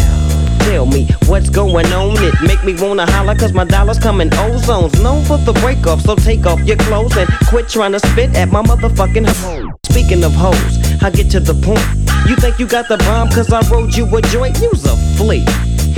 [0.59, 2.15] Tell me what's going on.
[2.23, 5.01] It make me wanna holler cause my dollars come in ozones.
[5.01, 8.35] Known for the break off, so take off your clothes and quit trying to spit
[8.35, 9.82] at my motherfucking hoe.
[9.93, 11.85] Speaking of hoes, I get to the point.
[12.27, 14.59] You think you got the bomb cause I rode you a joint?
[14.59, 15.45] You's a flea.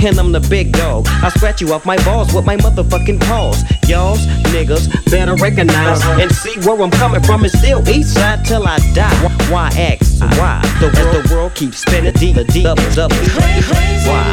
[0.04, 1.06] And I'm the big dog.
[1.08, 3.64] I scratch you off my balls with my motherfucking paws.
[3.88, 7.46] Y'all's niggas better recognize and see where I'm coming from.
[7.46, 9.16] It's still east side till I die.
[9.50, 10.20] Why X?
[10.20, 10.60] Why?
[10.78, 13.16] The world, the world keeps spinning deep, the deep, double, double.
[13.16, 14.28] Why?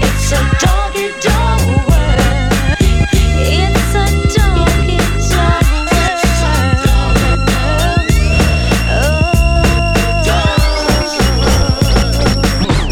[0.00, 1.89] It's a doggy dog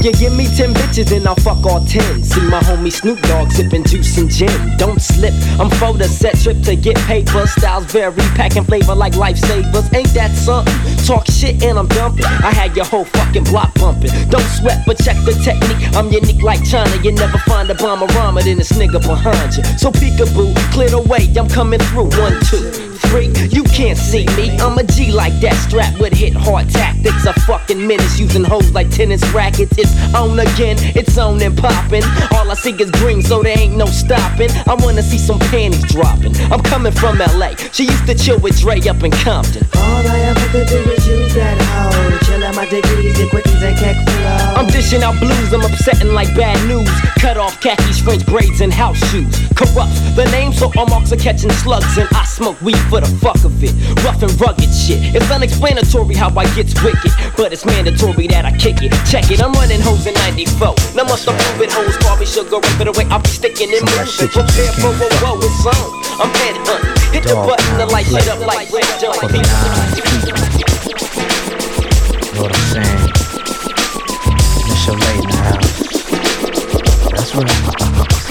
[0.00, 2.22] Yeah, give me ten bitches and I'll fuck all ten.
[2.22, 4.76] See my homie Snoop Dogg sipping juice and gin.
[4.78, 7.46] Don't slip, I'm for the set trip to get paper.
[7.46, 9.92] Styles vary, packing flavor like lifesavers.
[9.92, 10.72] Ain't that something?
[11.04, 12.26] Talk shit and I'm dumping.
[12.26, 14.10] I had your whole fucking block pumping.
[14.28, 15.94] Don't sweat, but check the technique.
[15.96, 16.94] I'm unique like China.
[17.02, 19.64] You never find a bomber rhymer than this nigga behind you.
[19.78, 21.28] So peekaboo, clear the way.
[21.36, 22.08] I'm coming through.
[22.18, 23.28] One, two, three.
[23.48, 24.56] You can't see me.
[24.58, 27.24] I'm a G like that, strapped with hit hard tactics.
[27.26, 29.76] A fucking menace using hoes like tennis rackets.
[29.78, 32.02] It's on again, it's on and popping.
[32.32, 34.50] All I see is green, so there ain't no stopping.
[34.66, 36.36] I wanna see some panties dropping.
[36.52, 37.54] I'm coming from LA.
[37.72, 39.66] She used to chill with Dre up in Compton.
[39.76, 42.27] All I ever could do is use that hoe.
[42.48, 44.56] Chill out my degrees, and quickies and keck flow.
[44.56, 46.88] I'm dishing out blues, I'm upsetting like bad news.
[47.20, 49.36] Cut off khakis, French braids, and house shoes.
[49.54, 51.98] Corrupts the name, so all marks are catching slugs.
[51.98, 53.74] And I smoke weed for the fuck of it.
[54.02, 55.14] Rough and rugged shit.
[55.14, 58.96] It's unexplanatory how I gets wicked, but it's mandatory that I kick it.
[59.04, 60.74] Check it, I'm running hoes in 94.
[60.96, 63.04] Now must approve it, hoes call me sugar, rip it away.
[63.12, 64.28] I'll be sticking and moving.
[64.32, 65.76] Prepare for a woe, it's on.
[66.16, 67.12] I'm head hunting.
[67.12, 69.00] Hit the button, the light pound shit up like red For
[70.24, 70.37] jump.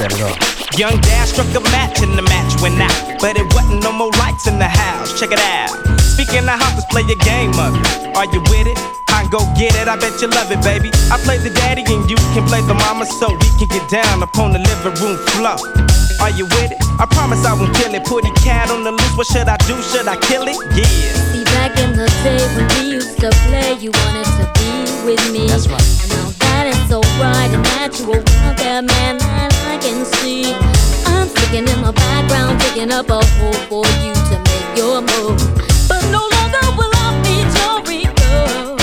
[0.09, 0.79] Set it.
[0.79, 3.19] Young Dad struck a match and the match went out.
[3.19, 5.19] But it wasn't no more lights in the house.
[5.19, 5.73] Check it out.
[5.99, 8.15] Speaking of let's play a game of it.
[8.15, 8.77] Are you with it?
[9.09, 10.91] I go get it, I bet you love it, baby.
[11.09, 14.21] I play the daddy and you can play the mama so we can get down
[14.21, 15.57] upon the living room floor.
[16.21, 16.77] Are you with it?
[16.99, 18.05] I promise I won't kill it.
[18.05, 19.17] Put a cat on the loose.
[19.17, 19.81] What should I do?
[19.81, 20.57] Should I kill it?
[20.75, 20.85] Yeah.
[21.33, 25.23] See, back in the day when we used to play, you wanted to be with
[25.31, 25.47] me.
[25.47, 26.06] That's right.
[26.89, 30.53] Now that is so right and natural out there, man, that I can see.
[31.05, 35.39] I'm sticking in the background, digging up a hole for you to make your move.
[35.87, 38.75] But no longer will I be your Rico.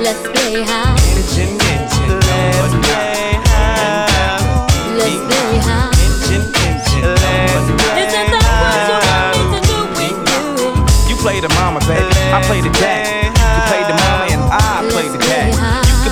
[0.00, 0.96] Let's play high.
[2.56, 3.76] Let's play high.
[4.96, 5.92] Let's play high.
[8.00, 10.70] Isn't that what you want me to do with you?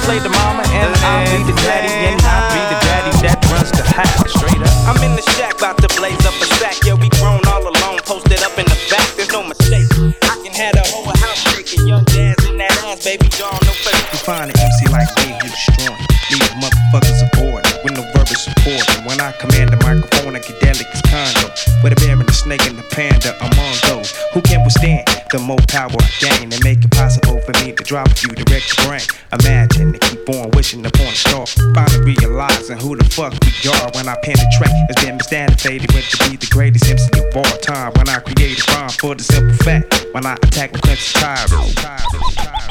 [0.09, 4.25] I'll be the daddy and I'll be the daddy that runs the house.
[4.33, 4.73] Straight up.
[4.89, 6.81] I'm in the shack, about to blaze up a sack.
[6.85, 9.05] Yeah, we grown all alone, posted up in the back.
[9.21, 9.85] There's no mistake.
[10.25, 11.85] I can have the whole house shaking.
[11.85, 14.01] Young jazz in that ass, baby doll, no face.
[14.13, 16.01] You find an MC like me, you destroying.
[16.33, 18.85] Leave motherfuckers aboard with no verbal support.
[18.97, 21.53] And when I command the microphone, I get delicate condo.
[21.85, 25.39] With a bear and a snake and the panda among those who can withstand the
[25.39, 28.73] more power I gain and make it possible for me to drop a few direct
[28.73, 29.05] to brain.
[29.33, 29.58] Imagine to
[32.69, 34.71] realizing who the fuck we are when I penetrate.
[34.89, 35.19] It's been
[35.57, 37.93] faded went to be the greatest MC of all time.
[37.97, 40.07] When I create a rhyme for the simple fact.
[40.13, 42.68] When I attack the Clemson Tyrants.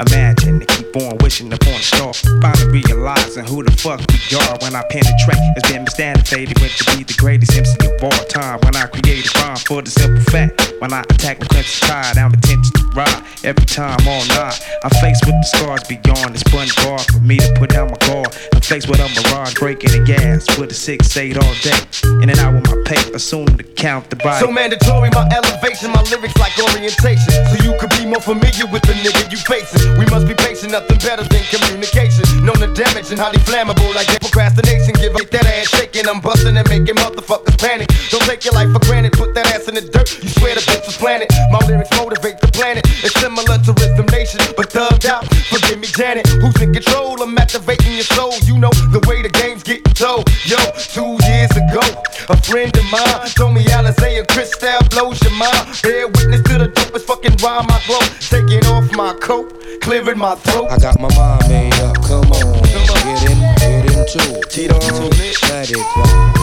[0.00, 2.12] Imagine to keep on wishing upon a star.
[2.42, 5.38] Finally realizing who the fuck we are when I penetrate.
[5.54, 8.58] It's been faded went to be the greatest MC of all time.
[8.64, 10.74] When I create a rhyme for the simple fact.
[10.80, 13.22] When I attack the Clemson Tide, I'm intention to ride.
[13.44, 16.34] Every time all night, I'm faced with the scars beyond.
[16.34, 18.34] It's one bar for me to put down my guard.
[18.52, 21.76] I'm faced with a mirage breaking the gas with a six eight all day.
[22.24, 24.40] In and out with my pay, soon to count the body.
[24.40, 27.28] So mandatory, my elevation, my lyrics like orientation.
[27.52, 29.84] So you could be more familiar with the nigga you facing.
[30.00, 32.24] We must be patient, nothing better than communication.
[32.40, 34.96] Known to damage and highly flammable like procrastination.
[34.96, 37.92] Give up that ass shaking, I'm busting and making motherfuckers panic.
[38.08, 40.08] Don't take your life for granted, put that ass in the dirt.
[40.24, 41.28] You swear the bitch was planted.
[41.52, 42.88] My lyrics motivate the planet.
[43.04, 45.28] It's similar to Rhythm Nation, but thugged out.
[45.52, 46.26] Forgive me, Janet.
[46.40, 47.20] Who's in control?
[47.20, 48.32] I'm activating your soul.
[48.44, 50.28] You know the way the game's getting told.
[50.46, 51.82] Yo, two years ago,
[52.28, 55.80] a friend of mine told me Alizé and Cristal blows your mind.
[55.82, 58.00] Bear witness to the dopest fucking rhyme I blow.
[58.20, 60.70] Taking off my coat, clearing my throat.
[60.70, 62.62] I got my mind made up, come on.
[62.62, 64.50] Get in, get into it.
[64.50, 66.34] Tito, let it ride.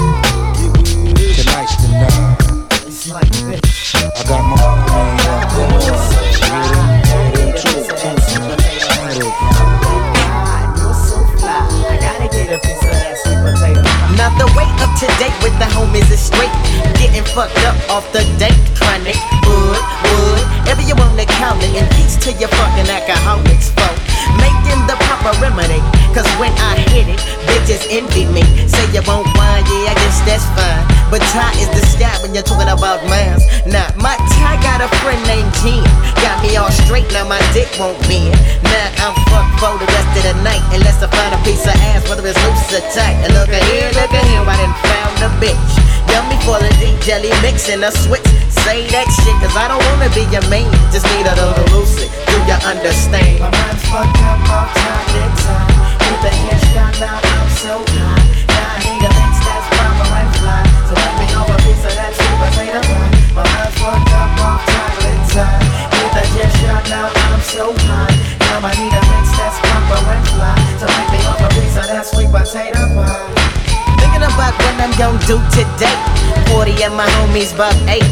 [1.37, 2.51] Tonight's the night.
[3.13, 6.10] I got my mind made up, come on.
[15.01, 16.53] To date with the homies is straight.
[17.01, 19.17] Getting fucked up off the date chronic.
[19.49, 21.73] Wood, wood, ever you wanna count it.
[21.73, 23.97] And peace to your fucking alcoholics, folk.
[24.37, 25.81] Making the proper remedy.
[26.13, 27.17] Cause when I hit it,
[27.49, 28.45] bitches envy me.
[28.69, 31.00] Say you won't wine, yeah, I guess that's fine.
[31.11, 33.43] But tie is the sky when you're talking about mines.
[33.67, 35.83] Nah, my tie got a friend named Jen.
[36.23, 38.31] Got me all straight, now my dick won't bend.
[38.63, 40.63] Now I'm fucked for the rest of the night.
[40.71, 43.19] Unless I find a piece of ass, whether it's loose or tight.
[43.27, 45.71] And look at here, look at here, I done found a bitch.
[46.15, 48.23] Yummy for the deep jelly mix and a switch.
[48.63, 50.71] Say that shit, cause I don't wanna be your main.
[50.95, 52.07] Just need a little lucid.
[52.07, 53.43] Do you understand?
[53.43, 55.75] My mind's fucked up off time time.
[56.07, 58.47] Hit the headshot, now I'm so high.
[58.47, 59.10] Now I need a
[63.81, 64.61] fucked up off
[65.01, 65.65] to time.
[65.97, 68.13] Hit the headshot, now I'm so high.
[68.45, 70.53] Now I need a mix that's proper and fly.
[70.77, 73.25] So let me off a piece of that sweet potato pie.
[73.97, 75.97] Thinking about what I'm gonna do today.
[76.53, 78.05] 40 and my homies about eight.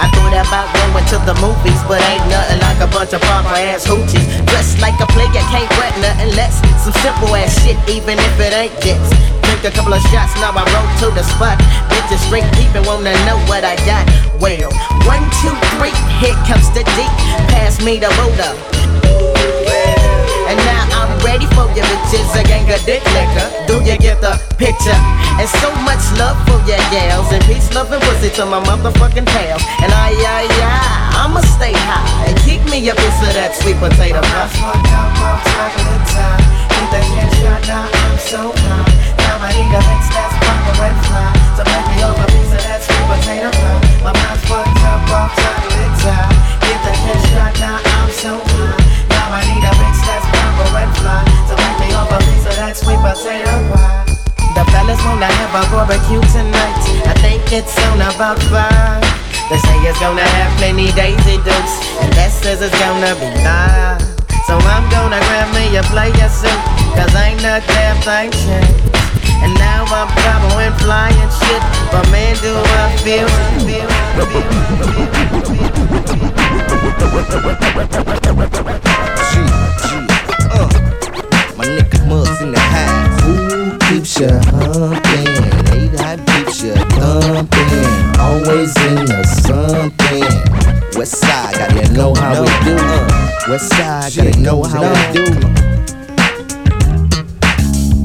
[0.00, 3.52] I thought about going to the movies, but ain't nothing like a bunch of proper
[3.52, 4.24] ass hoochies.
[4.48, 6.56] Dressed like a player, can't wet nothing less.
[6.80, 8.96] Some simple ass shit, even if it ain't this.
[9.44, 11.60] Drink a couple of shots, now I roll to the spot.
[11.92, 14.08] Bitches straight peeping, wanna know what I got.
[14.40, 14.72] Well,
[15.04, 17.12] one, two, three, here comes the deep.
[17.52, 18.79] Pass me the Buddha.
[21.30, 23.46] Ready for your bitches, a gang of dick liquor.
[23.70, 24.98] Do you get the picture?
[25.38, 29.30] And so much love for your gals, and peace, love, and pussy to my motherfucking
[29.30, 29.62] pals.
[29.78, 33.78] And I, I, I, I'ma stay high and keep me a piece of that sweet
[33.78, 34.50] potato pie.
[37.94, 38.90] I'm so high.
[39.22, 41.30] Now I need a mix that's proper and fly.
[41.54, 44.02] So make me over a piece of that sweet potato pie.
[44.02, 46.34] My mind's fucked up off chocolate time.
[46.66, 47.89] Hit the headshot, now
[51.00, 54.04] So make me off a piece of that sweet potato pie.
[54.52, 56.76] The fellas wanna have a barbecue tonight.
[57.08, 59.00] I think it's on about five.
[59.48, 61.74] They say it's gonna have plenty daisy dukes,
[62.04, 64.04] and that says it's gonna be live.
[64.44, 66.60] So I'm gonna grab me a player suit,
[66.92, 68.30] cause ain't a damn thing.
[69.40, 73.24] And now I'm cowboying, flying shit, but man, do I feel,
[73.64, 74.44] feel, feel, feel,
[75.48, 75.80] feel, feel.
[79.30, 79.40] G,
[79.80, 79.96] G,
[80.52, 80.89] uh
[81.76, 83.22] nigga mugs in the house.
[83.22, 85.28] Who keeps you humping?
[85.74, 88.20] Ain't I keeps you thumping?
[88.20, 90.98] Always in the something.
[90.98, 92.76] West side, gotta know how we do.
[93.50, 95.26] West side, gotta know how we do.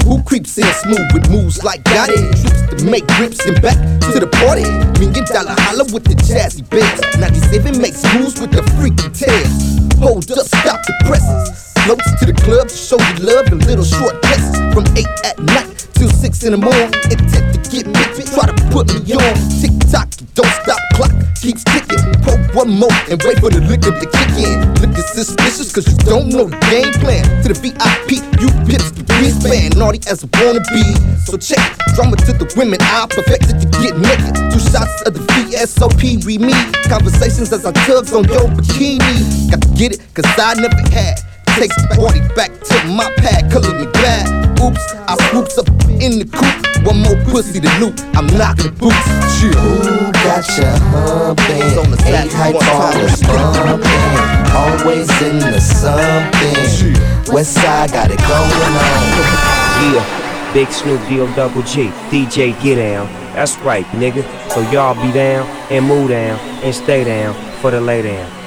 [0.06, 2.16] Who creeps in smooth with moves like got it?
[2.16, 3.76] Trips to make grips and back
[4.12, 4.62] to the party.
[5.00, 7.18] Million dollar holla with the jazzy bits.
[7.18, 9.98] 97 makes moves with the freaky tails.
[9.98, 11.65] Hold up, stop the presses.
[11.86, 14.58] Floats to the club to show you love in little short dresses.
[14.74, 16.90] From 8 at night till 6 in the morning.
[17.14, 19.34] Intent to get me, try to put me on.
[19.62, 22.02] Tick tock, don't stop, clock keeps ticking.
[22.26, 24.66] Pour one more and wait for the liquor to kick in.
[24.82, 27.22] Looking suspicious cause you don't know the game plan.
[27.46, 29.70] To the VIP, you pips the beast man.
[29.78, 30.82] Naughty as a wanna be.
[31.22, 31.94] So check it.
[31.94, 34.34] Drama to the women, I perfected to get naked.
[34.50, 36.66] Two shots of the VSOP, we meet.
[36.90, 39.54] Conversations as I tugs on your bikini.
[39.54, 41.22] Got to get it, cause I never had.
[41.56, 44.28] Takes the party back to my pad, color me glad.
[44.60, 46.84] Oops, I swoops up in the coop.
[46.84, 47.96] One more pussy to loot.
[48.12, 49.08] I'm knocking boots.
[49.40, 49.56] Chill.
[49.56, 51.64] Who got you humping?
[51.80, 53.88] On the Eight high tallers bumping.
[54.52, 57.32] Always into something.
[57.32, 59.96] West side got it going on.
[59.96, 63.06] Yeah, Big Snoop D-O double G, DJ get down.
[63.32, 64.22] That's right, nigga.
[64.50, 67.32] So y'all be down and move down and stay down
[67.62, 68.45] for the lay down.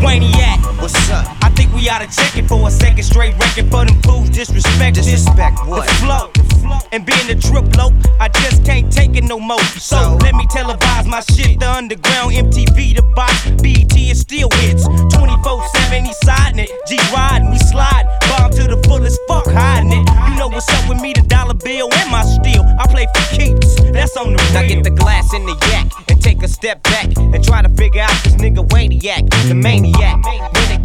[0.00, 1.26] Waniac, what's up?
[1.42, 4.96] I think we oughta check it for a second straight record for them fools disrespect.
[4.96, 5.88] Disrespect what?
[5.88, 6.45] The flow.
[6.92, 7.90] And being a drip low,
[8.20, 9.62] I just can't take it no more.
[9.78, 11.60] So, let me televise my shit.
[11.60, 14.86] The underground MTV, the box, BET is still hits.
[14.86, 16.70] 24-7, he siding it.
[16.88, 18.06] G riding, we slide.
[18.28, 20.08] Bomb to the fullest, fuck hiding it.
[20.28, 22.62] You know what's up with me, the dollar bill and my steel.
[22.78, 24.52] I play for keeps, that's on the real.
[24.52, 27.68] Now get the glass in the yak and take a step back and try to
[27.70, 30.24] figure out this nigga Waniac, the maniac.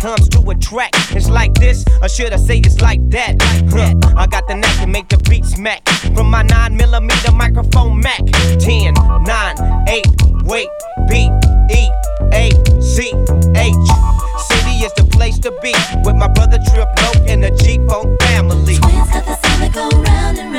[0.01, 3.35] Comes to a track, it's like this, or should I say it's like that?
[3.69, 7.99] Huh, I got the knack to make the beat smack from my 9 millimeter microphone
[7.99, 8.17] Mac.
[8.59, 10.05] 10, 9, 8,
[10.43, 10.69] wait,
[11.07, 11.29] B,
[11.69, 11.91] E,
[12.33, 12.49] A,
[12.81, 13.13] C,
[13.55, 13.75] H.
[14.49, 15.71] City is the place to be
[16.03, 18.77] with my brother Trip Low and the G Funk family.
[18.77, 20.50] Twins got the sound go round and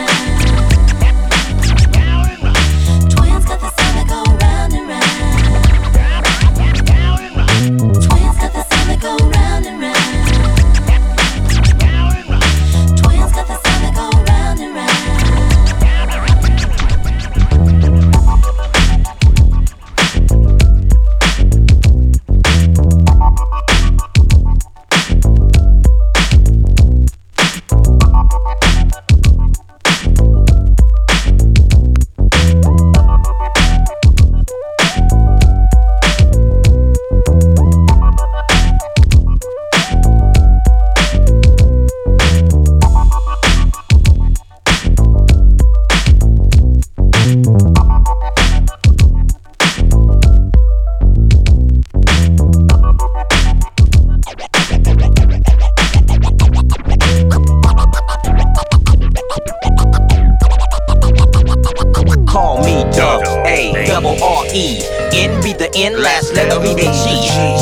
[64.55, 64.82] E.
[65.12, 67.05] N be the N, last letter be the G.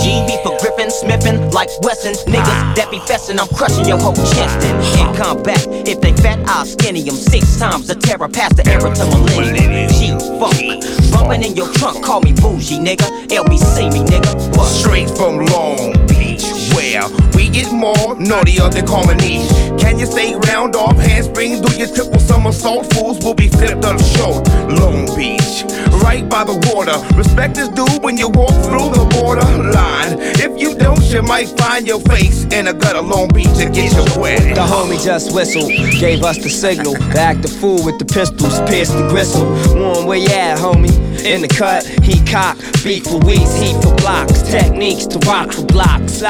[0.03, 2.15] G be for Griffin, Smithin, like Wesson.
[2.27, 4.59] Niggas that be festin', I'm crushing your whole chest.
[4.99, 7.87] In combat, if they fat, I'll skinny 'em six times.
[7.87, 9.89] The terror past the era to millennium.
[9.91, 10.83] G funk.
[11.13, 13.07] Bumpin' in your trunk, call me bougie, nigga.
[13.31, 14.31] LBC me, nigga.
[14.67, 16.43] Straight from Long Beach,
[16.91, 19.47] where we get more naughtier than comedy.
[19.79, 21.63] Can you stay round off handspring?
[21.63, 22.93] Do your triple somersault?
[22.95, 24.47] Fools will be flipped on short.
[24.69, 25.65] Long Beach,
[26.03, 26.99] right by the water.
[27.17, 30.19] Respect is due when you walk through the border line.
[30.41, 33.93] If you don't, you might find your face in a gutter Long Beach and get
[33.93, 34.55] your wet.
[34.55, 35.71] The homie just whistled,
[36.01, 36.95] gave us the signal.
[36.95, 39.47] To act the fool with the pistols, pierce the gristle.
[39.75, 40.91] Warm, where you at, homie?
[41.25, 44.43] In the cut, he cock, beat for weeks, heat for blocks.
[44.43, 46.23] Techniques to rock for blocks.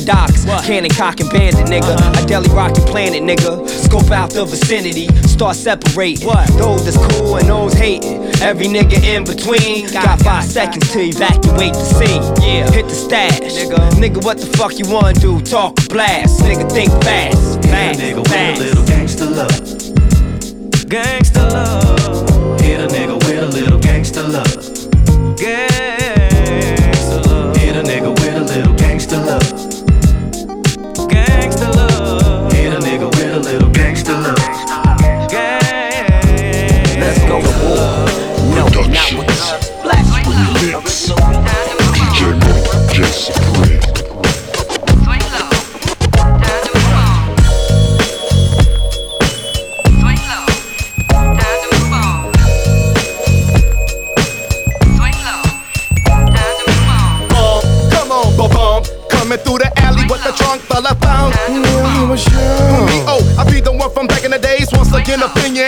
[0.00, 1.94] Unorthodox, cannon cock and bandit, nigga.
[1.94, 2.12] Uh-huh.
[2.16, 3.68] I deli rock the planet, nigga.
[3.68, 6.28] Scope out the vicinity, start separating.
[6.56, 8.24] Those that's cool and those hating.
[8.40, 9.92] Every nigga in between.
[9.92, 12.22] Got five seconds to evacuate the scene.
[12.42, 13.40] Yeah, hit the stash.
[13.40, 15.40] Nigga, nigga, what the fuck you wanna do?
[15.40, 16.40] Talk blast.
[16.40, 17.62] Nigga, think fast.
[17.64, 20.88] Fast, nigga with a little gangster love.
[20.88, 22.60] Gangster love.
[22.60, 24.79] Hit a nigga with a little gangster love.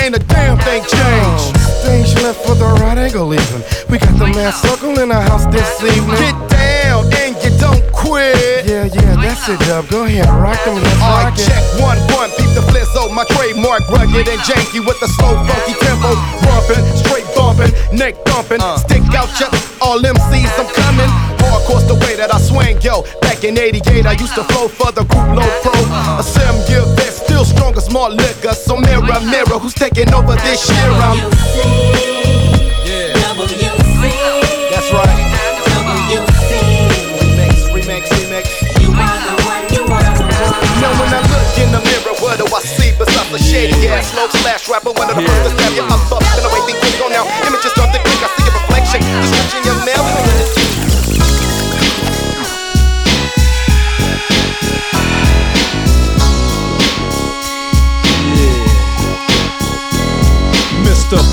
[0.02, 1.54] Ain't a damn thing changed.
[1.78, 3.62] Stage left for the right angle even.
[3.88, 6.18] We got the man circle in the house this evening.
[6.18, 8.66] Get down and you don't quit.
[8.66, 9.86] Yeah, yeah, that's it, Dub.
[9.88, 10.74] Go ahead, rock them.
[10.82, 11.46] Let's rock it.
[11.46, 12.30] check one one.
[12.34, 16.10] Peep the flizzo, my trademark rugged and janky with the slow funky tempo,
[16.42, 18.76] bumping, straight bumping, neck thumping, uh.
[18.78, 19.50] stick out your
[19.80, 20.50] all MCs.
[20.58, 21.41] I'm coming.
[21.62, 23.02] Hardcore's the way that I swing, yo.
[23.20, 25.72] Back in '88, I used to flow for the group Low Pro.
[26.18, 28.54] A seven year vet, still strong as small liquor.
[28.54, 30.90] So mirror, mirror, who's taking over this year?
[30.90, 31.18] I'm
[32.82, 33.14] yeah.
[34.70, 35.18] That's right.
[37.22, 38.46] Remix, remix, remix.
[38.82, 40.82] You are the one, you are the one.
[40.82, 44.10] Now when I look in the mirror, what do I see besides a shady ass
[44.10, 44.90] slow slash rapper?
[44.90, 47.24] One of the first to stab you up, up, and things can go now.
[47.46, 47.72] Images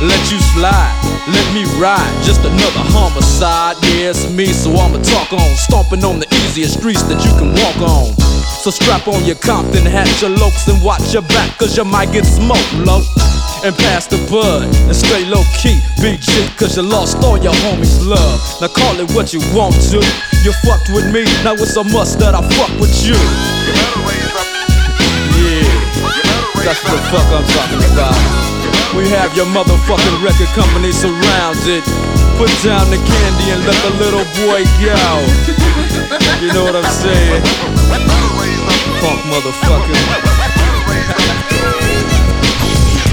[0.00, 0.94] let you slide,
[1.26, 2.06] let me ride.
[2.22, 5.48] Just another homicide, yeah, it's me, so I'ma talk on.
[5.56, 8.14] Stomping on the easiest streets that you can walk on.
[8.62, 12.12] So strap on your Compton hat, your lokes, and watch your back, cause you might
[12.12, 13.02] get smoked, low.
[13.66, 17.98] And pass the bud, and stay low key, BG, cause you lost all your homies'
[18.06, 18.38] love.
[18.60, 19.98] Now call it what you want to.
[20.46, 23.18] You fucked with me, now it's a must that I fuck with you.
[25.34, 25.66] Yeah,
[26.62, 28.37] that's what the fuck I'm talking about.
[28.96, 31.84] We have your motherfucking record company surrounded.
[32.38, 35.04] Put down the candy and let the little boy go.
[36.40, 37.42] You know what I'm saying?
[39.00, 39.94] Punk motherfucker.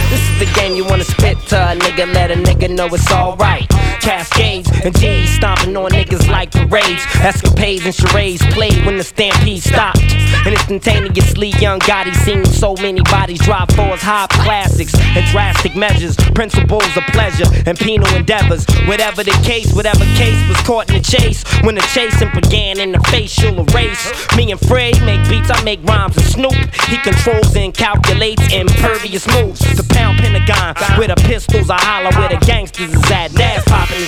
[0.09, 3.11] This is the game you wanna spit to a nigga, let a nigga know it's
[3.11, 3.67] alright.
[4.05, 7.03] Cascades and G's stomping on niggas like parades.
[7.15, 9.99] Escapades and charades played when the stampede stopped.
[10.45, 15.75] And instantaneously, young Gotti seen so many bodies drop for his hop classics and drastic
[15.75, 18.63] measures, principles of pleasure and penal endeavors.
[18.85, 21.43] Whatever the case, whatever case was caught in the chase.
[21.63, 24.13] When the chasing began in the facial erase.
[24.37, 26.53] Me and Fred make beats, I make rhymes and Snoop.
[26.89, 29.61] He controls and calculates impervious moves.
[29.75, 33.33] The pound pentagon with the pistols, I holler where the gangsters is at.
[33.33, 33.65] Nas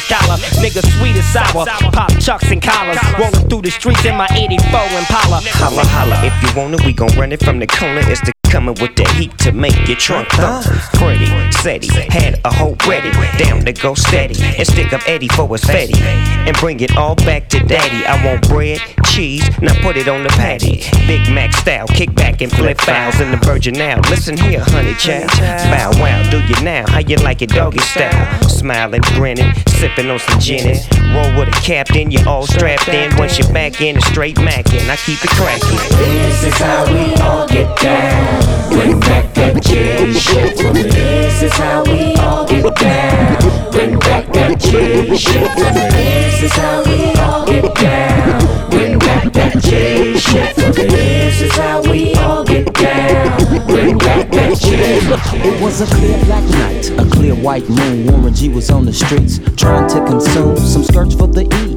[0.07, 1.65] collar, nigga sweet and sour.
[1.91, 4.59] Pop chucks and collars, rolling through the streets in my 84
[4.99, 5.39] Impala.
[5.57, 8.01] Holla, holla, if you want it, we gon' run it from the corner.
[8.05, 10.65] It's the coming with the heat to make your trunk thump.
[10.93, 11.25] Pretty,
[11.87, 15.63] he had a hoe ready, down to go steady, and stick up Eddie for his
[15.63, 18.05] fatty, and bring it all back to daddy.
[18.05, 20.83] I want bread, cheese, now put it on the patty.
[21.07, 23.99] Big Mac style, kick back and flip fouls in the virgin now.
[24.09, 25.29] Listen here, honey child,
[25.71, 26.85] bow wow, do you now?
[26.87, 28.49] How you like it, doggy style?
[28.49, 30.77] Smiling, grinning, sipping on some gin.
[31.13, 33.15] Roll with a captain, you all strapped in.
[33.17, 34.89] Once you're back in, it's straight mackin'.
[34.89, 35.97] I keep it crackin'.
[35.97, 38.36] This is how we all get down.
[38.69, 40.83] Bring back that J shit for me.
[40.83, 43.71] This is how we all get down.
[43.71, 45.89] Bring back that J shit for me.
[45.91, 48.69] This is how we all get down.
[48.69, 50.87] Bring back that J shit for me.
[50.87, 53.65] This is how we all get down.
[53.67, 54.99] Bring back that J.
[55.47, 58.07] It was a clear black night, a clear white moon.
[58.07, 61.76] Warren G was on the streets trying to consume some skirts for the E,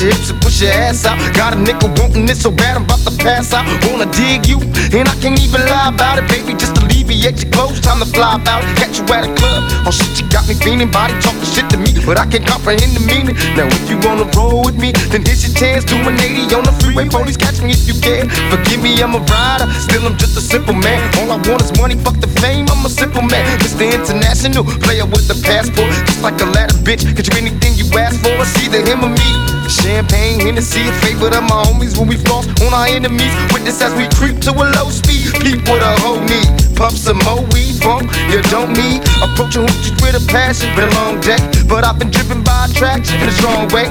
[0.00, 1.18] Your hips and push your ass out.
[1.36, 3.68] Got a nigga wanting it so bad I'm about to pass out.
[3.84, 4.58] Wanna dig you,
[4.96, 6.56] and I can't even lie about it, baby.
[6.56, 8.64] Just alleviate your clothes, time to fly out.
[8.80, 9.60] Catch you at a club.
[9.84, 12.96] Oh shit, you got me feeling body talking shit to me, but I can't comprehend
[12.96, 13.36] the meaning.
[13.56, 15.84] Now if you wanna roll with me, then here's your chance.
[15.84, 18.28] Do an 80 on the freeway, police catch me if you can.
[18.48, 20.98] Forgive me, I'm a rider, still I'm just a simple man.
[21.20, 22.66] All I want is money, fuck the fame.
[22.72, 23.84] I'm a simple man, Mr.
[23.84, 27.04] International player with the passport, just like a ladder, bitch.
[27.04, 29.59] Get you anything you ask for, it's either him or me.
[29.70, 33.30] Champagne, Hennessy, a favorite of my homies when we floss on our enemies.
[33.54, 35.30] Witness as we creep to a low speed.
[35.38, 36.50] Peep what a hoe need.
[36.74, 38.98] Puff some more weed from you don't need.
[39.22, 41.38] Approaching hoochies with a passion, been a long day.
[41.70, 43.86] But I've been driven by attraction in a strong way.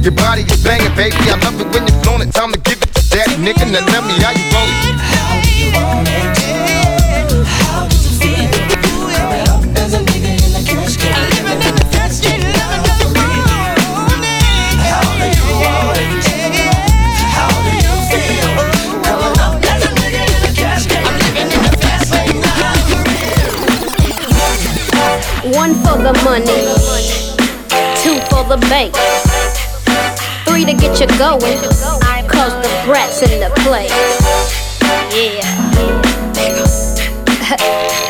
[0.00, 1.18] Your body is banging, baby.
[1.26, 2.32] I love it when you're it.
[2.32, 3.66] Time to give it to daddy, nigga.
[3.66, 4.94] Now tell me how you roll it.
[5.10, 6.55] How you want it?
[25.66, 26.46] One for the money,
[28.00, 28.94] two for the bank,
[30.46, 31.58] three to get you going,
[32.28, 33.90] cause the brats in the place.
[36.38, 38.02] It's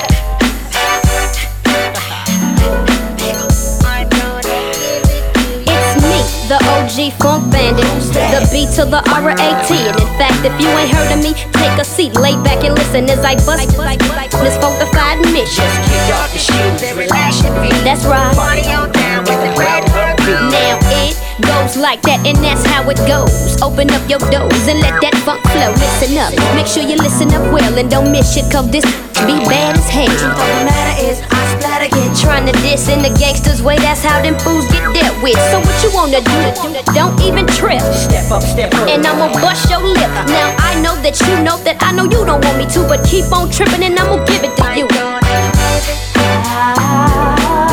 [6.47, 7.83] the OG Funk Bandit,
[8.15, 9.71] the B to the R-A-T.
[9.75, 12.75] And in fact, if you ain't heard of me, take a seat, lay back and
[12.79, 15.67] listen as I bust this funkified mission.
[17.83, 18.31] That's right.
[20.55, 23.61] Now it goes like that, and that's how it goes.
[23.61, 25.75] Open up your doors and let that funk flow.
[25.75, 28.87] Listen up, make sure you listen up well and don't miss shit, cause this
[29.27, 30.07] be bad as hell.
[30.07, 31.91] The matter is, I splatter
[32.37, 33.77] trying to diss in the gangsters' way.
[33.79, 35.39] That's how them fools get dealt with.
[35.51, 36.53] So what you wanna do?
[36.93, 37.81] Don't even trip.
[37.95, 38.89] Step up, step up.
[38.89, 40.11] And I'ma bust your lip.
[40.29, 43.03] Now I know that you know that I know you don't want me to, but
[43.09, 44.87] keep on tripping and I'ma give it to you.
[46.59, 47.66] Oh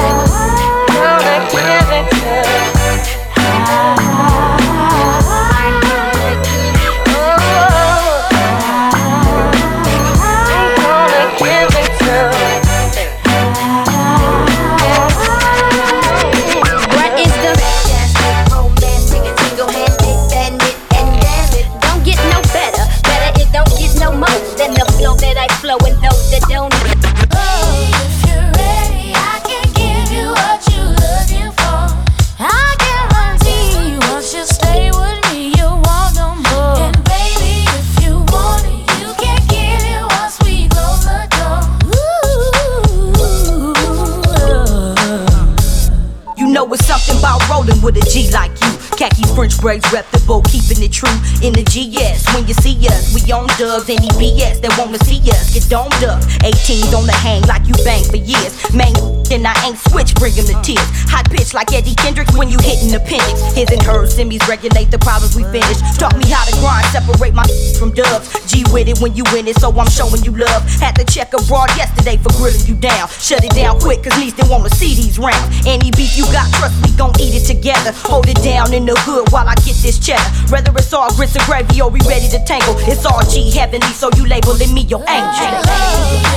[49.63, 52.27] Braids reputable, keeping it true in the GS.
[52.35, 56.03] When you see us, we on dubs, any BS that wanna see us get domed
[56.03, 56.19] up.
[56.43, 58.51] 18 on the hang like you bang for years.
[58.75, 58.91] Man,
[59.31, 60.83] then I ain't switch, bring 'em to tears.
[61.07, 63.39] Hot pitch like Eddie Kendrick when you hitting the appendix.
[63.55, 65.79] His and hers, semis regulate the problems we finish.
[65.95, 67.47] Taught me how to grind, separate my
[67.79, 68.27] from dubs.
[68.51, 70.67] G with it when you win it, so I'm showing you love.
[70.83, 73.07] Had to check abroad yesterday for grilling you down.
[73.07, 75.47] Shut it down quick, cause least they wanna see these rounds.
[75.65, 77.95] Any beef you got, trust we gon' eat it together.
[78.03, 80.23] Hold it down in the hood while I get this cheddar.
[80.51, 83.93] Whether it's all grits or gravy or we ready to tangle, it's all G heavenly,
[83.93, 85.49] so you labeling me your angel.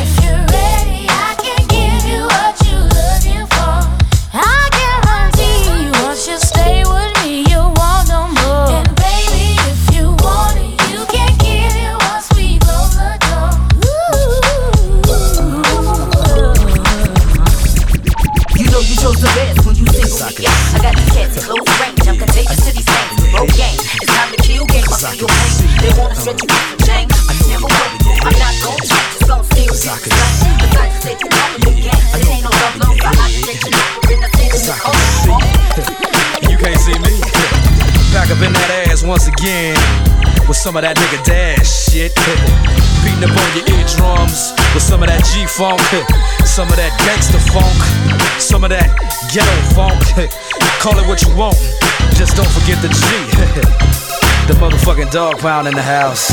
[0.00, 0.95] If you're ready,
[40.76, 42.12] some of that nigga dash shit.
[43.00, 45.80] Beating up on your eardrums with some of that G funk,
[46.44, 47.72] some of that gangster funk,
[48.38, 48.92] some of that
[49.32, 50.04] ghetto funk.
[50.80, 51.56] Call it what you want,
[52.20, 54.05] just don't forget the G.
[54.46, 56.30] The motherfucking dog pound in the house.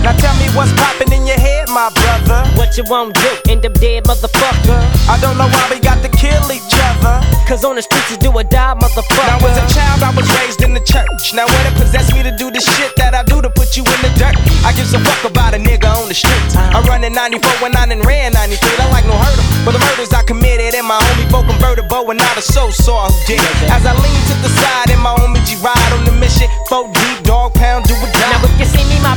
[0.00, 2.44] Now tell me what's poppin' in your head, my brother.
[2.56, 4.80] What you won't do, end up dead, motherfucker.
[5.08, 7.20] I don't know why we got to kill each other.
[7.48, 9.28] Cause on the streets you do or die, motherfucker.
[9.28, 11.32] Now as a child, I was raised in the church.
[11.32, 13.84] Now what it possessed me to do the shit that I do to put you
[13.84, 14.36] in the dirt.
[14.64, 16.56] I give a fuck about a nigga on the streets.
[16.56, 18.60] I'm running 94 when I done ran 93.
[18.80, 22.20] I like no hurt But the murders I committed and my homie folk convertible and
[22.20, 23.40] not a soul so who did.
[23.68, 27.13] As I lean to the side and my homie G ride on the mission, 4D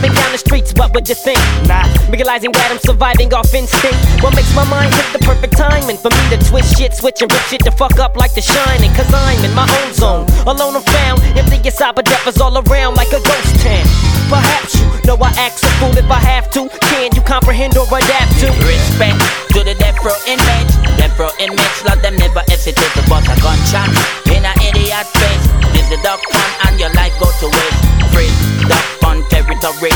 [0.01, 1.39] me down the streets, what would you think?
[1.67, 1.85] Nah.
[2.09, 3.97] Realizing that I'm surviving off instinct.
[4.21, 7.31] What makes my mind hit the perfect timing for me to twist shit, switch and
[7.31, 8.91] rip shit to fuck up like the shining.
[8.93, 10.25] Cause I'm in my own zone.
[10.45, 11.21] Alone I'm found.
[11.37, 13.85] Empty inside, but death is all around like a ghost town.
[14.27, 16.67] Perhaps you know I act a fool if I have to.
[16.91, 18.47] Can you comprehend or adapt to?
[18.67, 19.19] Respect
[19.55, 20.75] to the death row inmates.
[20.99, 23.87] Death row inmates, love them never hesitate to bust a gunshot
[24.27, 25.45] in a idiot face.
[25.71, 27.81] This the duck fun and your life go to waste.
[28.11, 28.31] Free
[28.67, 29.23] duck fun
[29.67, 29.91] territory.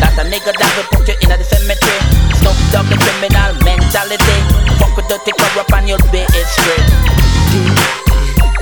[0.00, 2.00] That's a nigga that will put you in the cemetery.
[2.40, 4.38] Snoop Dogg the criminal mentality.
[4.78, 6.86] Fuck with dirty Kurupt and you'll be it straight.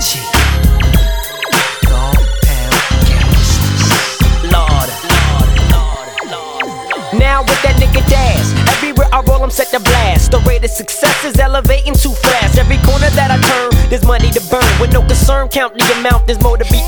[0.03, 0.19] G.
[4.51, 4.89] Lord.
[7.15, 10.31] Now with that nigga Daz, everywhere I roll, I'm set to blast.
[10.31, 12.59] The rate of success is elevating too fast.
[12.59, 14.81] Every corner that I turn, there's money to burn.
[14.81, 16.79] With no concern, count the amount, there's more to be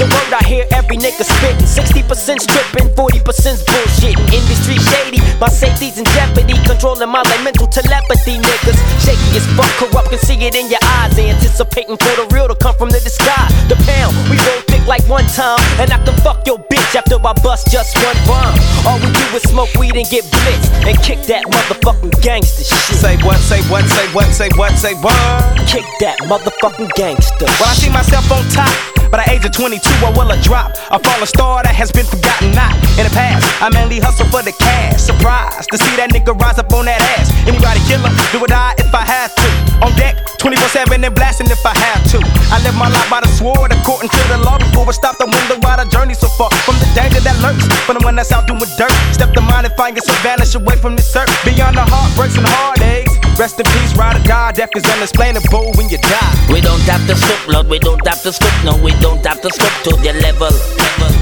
[0.00, 1.68] the word I hear every nigga spitting.
[1.68, 3.20] 60% stripping, 40%
[3.68, 4.24] bullshitting.
[4.32, 6.56] Industry shady, my safety's in jeopardy.
[6.64, 8.80] Controlling my like mental telepathy, niggas.
[9.04, 11.12] Shaky as fuck, corrupt, can see it in your eyes.
[11.20, 13.44] Anticipating for the real to come from the sky.
[13.68, 15.60] The pound, we roll thick like one time.
[15.76, 18.56] And I can fuck your bitch after I bust just one rhyme.
[18.88, 20.72] All we do is smoke weed and get blitzed.
[20.88, 22.96] And kick that motherfucking gangster shit.
[22.96, 25.20] Say what, say what, say what, say what, say what?
[25.68, 29.82] Kick that motherfucking gangster When I see myself on top, by the age of 22,
[30.06, 30.70] I will a drop.
[30.94, 32.74] A fallen star that has been forgotten not.
[32.94, 35.02] In the past, I mainly hustle for the cash.
[35.02, 37.26] Surprised to see that nigga rise up on that ass.
[37.42, 39.48] Anybody killer, do or die if I have to.
[39.82, 42.18] On deck, 24 7 and blasting if I have to.
[42.54, 44.62] I live my life by the sword, according to the law.
[44.62, 46.50] Before I stop, the wonder why the journey so far.
[46.62, 48.94] From the danger that lurks, from the one that's out doing dirt.
[49.10, 51.30] Step the mind and find yourself vanish away from this earth.
[51.42, 53.10] Beyond the heartbreaks and heartaches.
[53.40, 54.52] Rest in peace, ride or die.
[54.52, 56.34] Death is unexplainable when you die.
[56.52, 59.40] We don't have to stoop, Lord, we don't have to stoop, no, we don't have
[59.40, 60.52] to stoop to their level.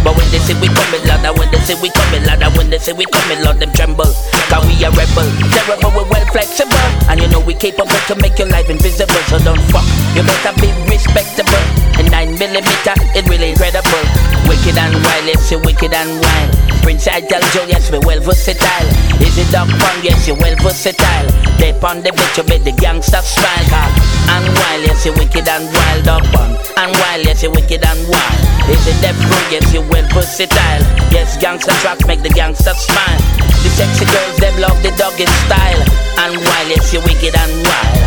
[0.05, 2.79] But when they say we coming, and when they say we coming, and when they
[2.79, 4.11] say we coming, Lord, them tremble.
[4.51, 6.87] Cause we a rebel, terrible, we're well flexible.
[7.11, 9.87] And you know we capable to make your life invisible, so don't fuck.
[10.15, 11.63] You better be respectable.
[11.99, 14.05] And 9 millimeter is really incredible.
[14.47, 16.51] Wicked and wild, yes, you wicked and wild.
[16.83, 18.89] Prince I tell Joe, yes, we well versatile.
[19.21, 21.27] Is it dog pound, yes, you well versatile.
[21.59, 24.08] They on the bitch, you make the gangster smile.
[24.29, 26.51] And wild, yes, you wicked and wild up on.
[26.77, 28.41] And wild, yes, you wicked and wild.
[28.69, 30.85] Is it row, yes, you well versatile.
[31.11, 33.21] Yes, gangster tracks make the gangster smile.
[33.65, 35.83] The sexy girls, them love the doggy style.
[36.21, 38.03] And wild, yes, you wicked and wild.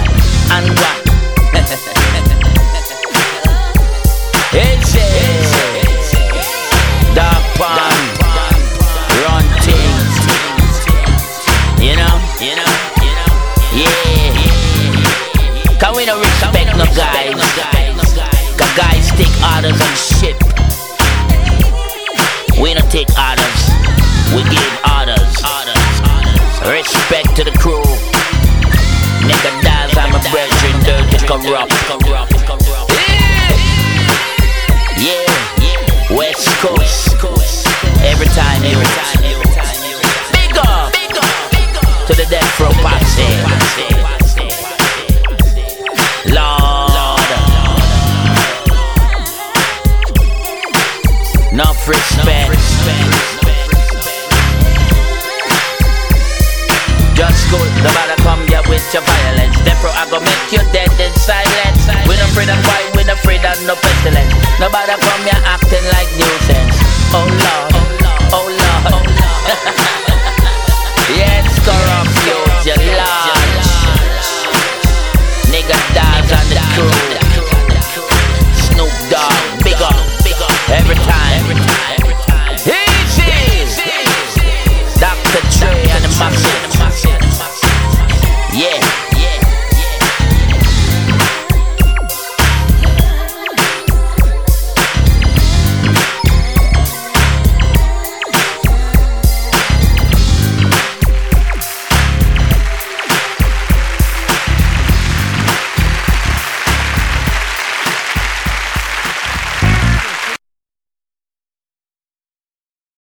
[0.53, 2.27] And wild.
[19.43, 20.37] orders and shit.
[22.61, 23.61] We don't take orders.
[24.33, 25.33] We give orders.
[26.61, 27.81] Respect to the crew.
[29.25, 31.71] Nigga dies, I'm a brethren, dirty Kurupt.
[34.97, 35.25] Yeah,
[35.61, 36.15] yeah.
[36.15, 37.17] West Coast.
[38.03, 38.77] Every time you.
[40.33, 40.93] Big up.
[42.07, 44.00] To the death row posse.
[51.91, 52.47] Respect.
[52.47, 53.11] Respect
[57.19, 59.59] Just good, nobody come here with your violence.
[59.67, 61.83] Therefore, I go make you dead in silence.
[62.07, 64.31] We not afraid of fight, we not afraid of no pestilence.
[64.55, 66.79] Nobody come here acting like nuisance.
[67.11, 67.75] Oh Lord,
[68.39, 69.03] oh Lord.
[71.19, 73.67] yes, Kurupt you large.
[75.51, 77.20] Nigga dies on the crew.
[80.73, 81.39] Every time.
[81.41, 81.90] Every time.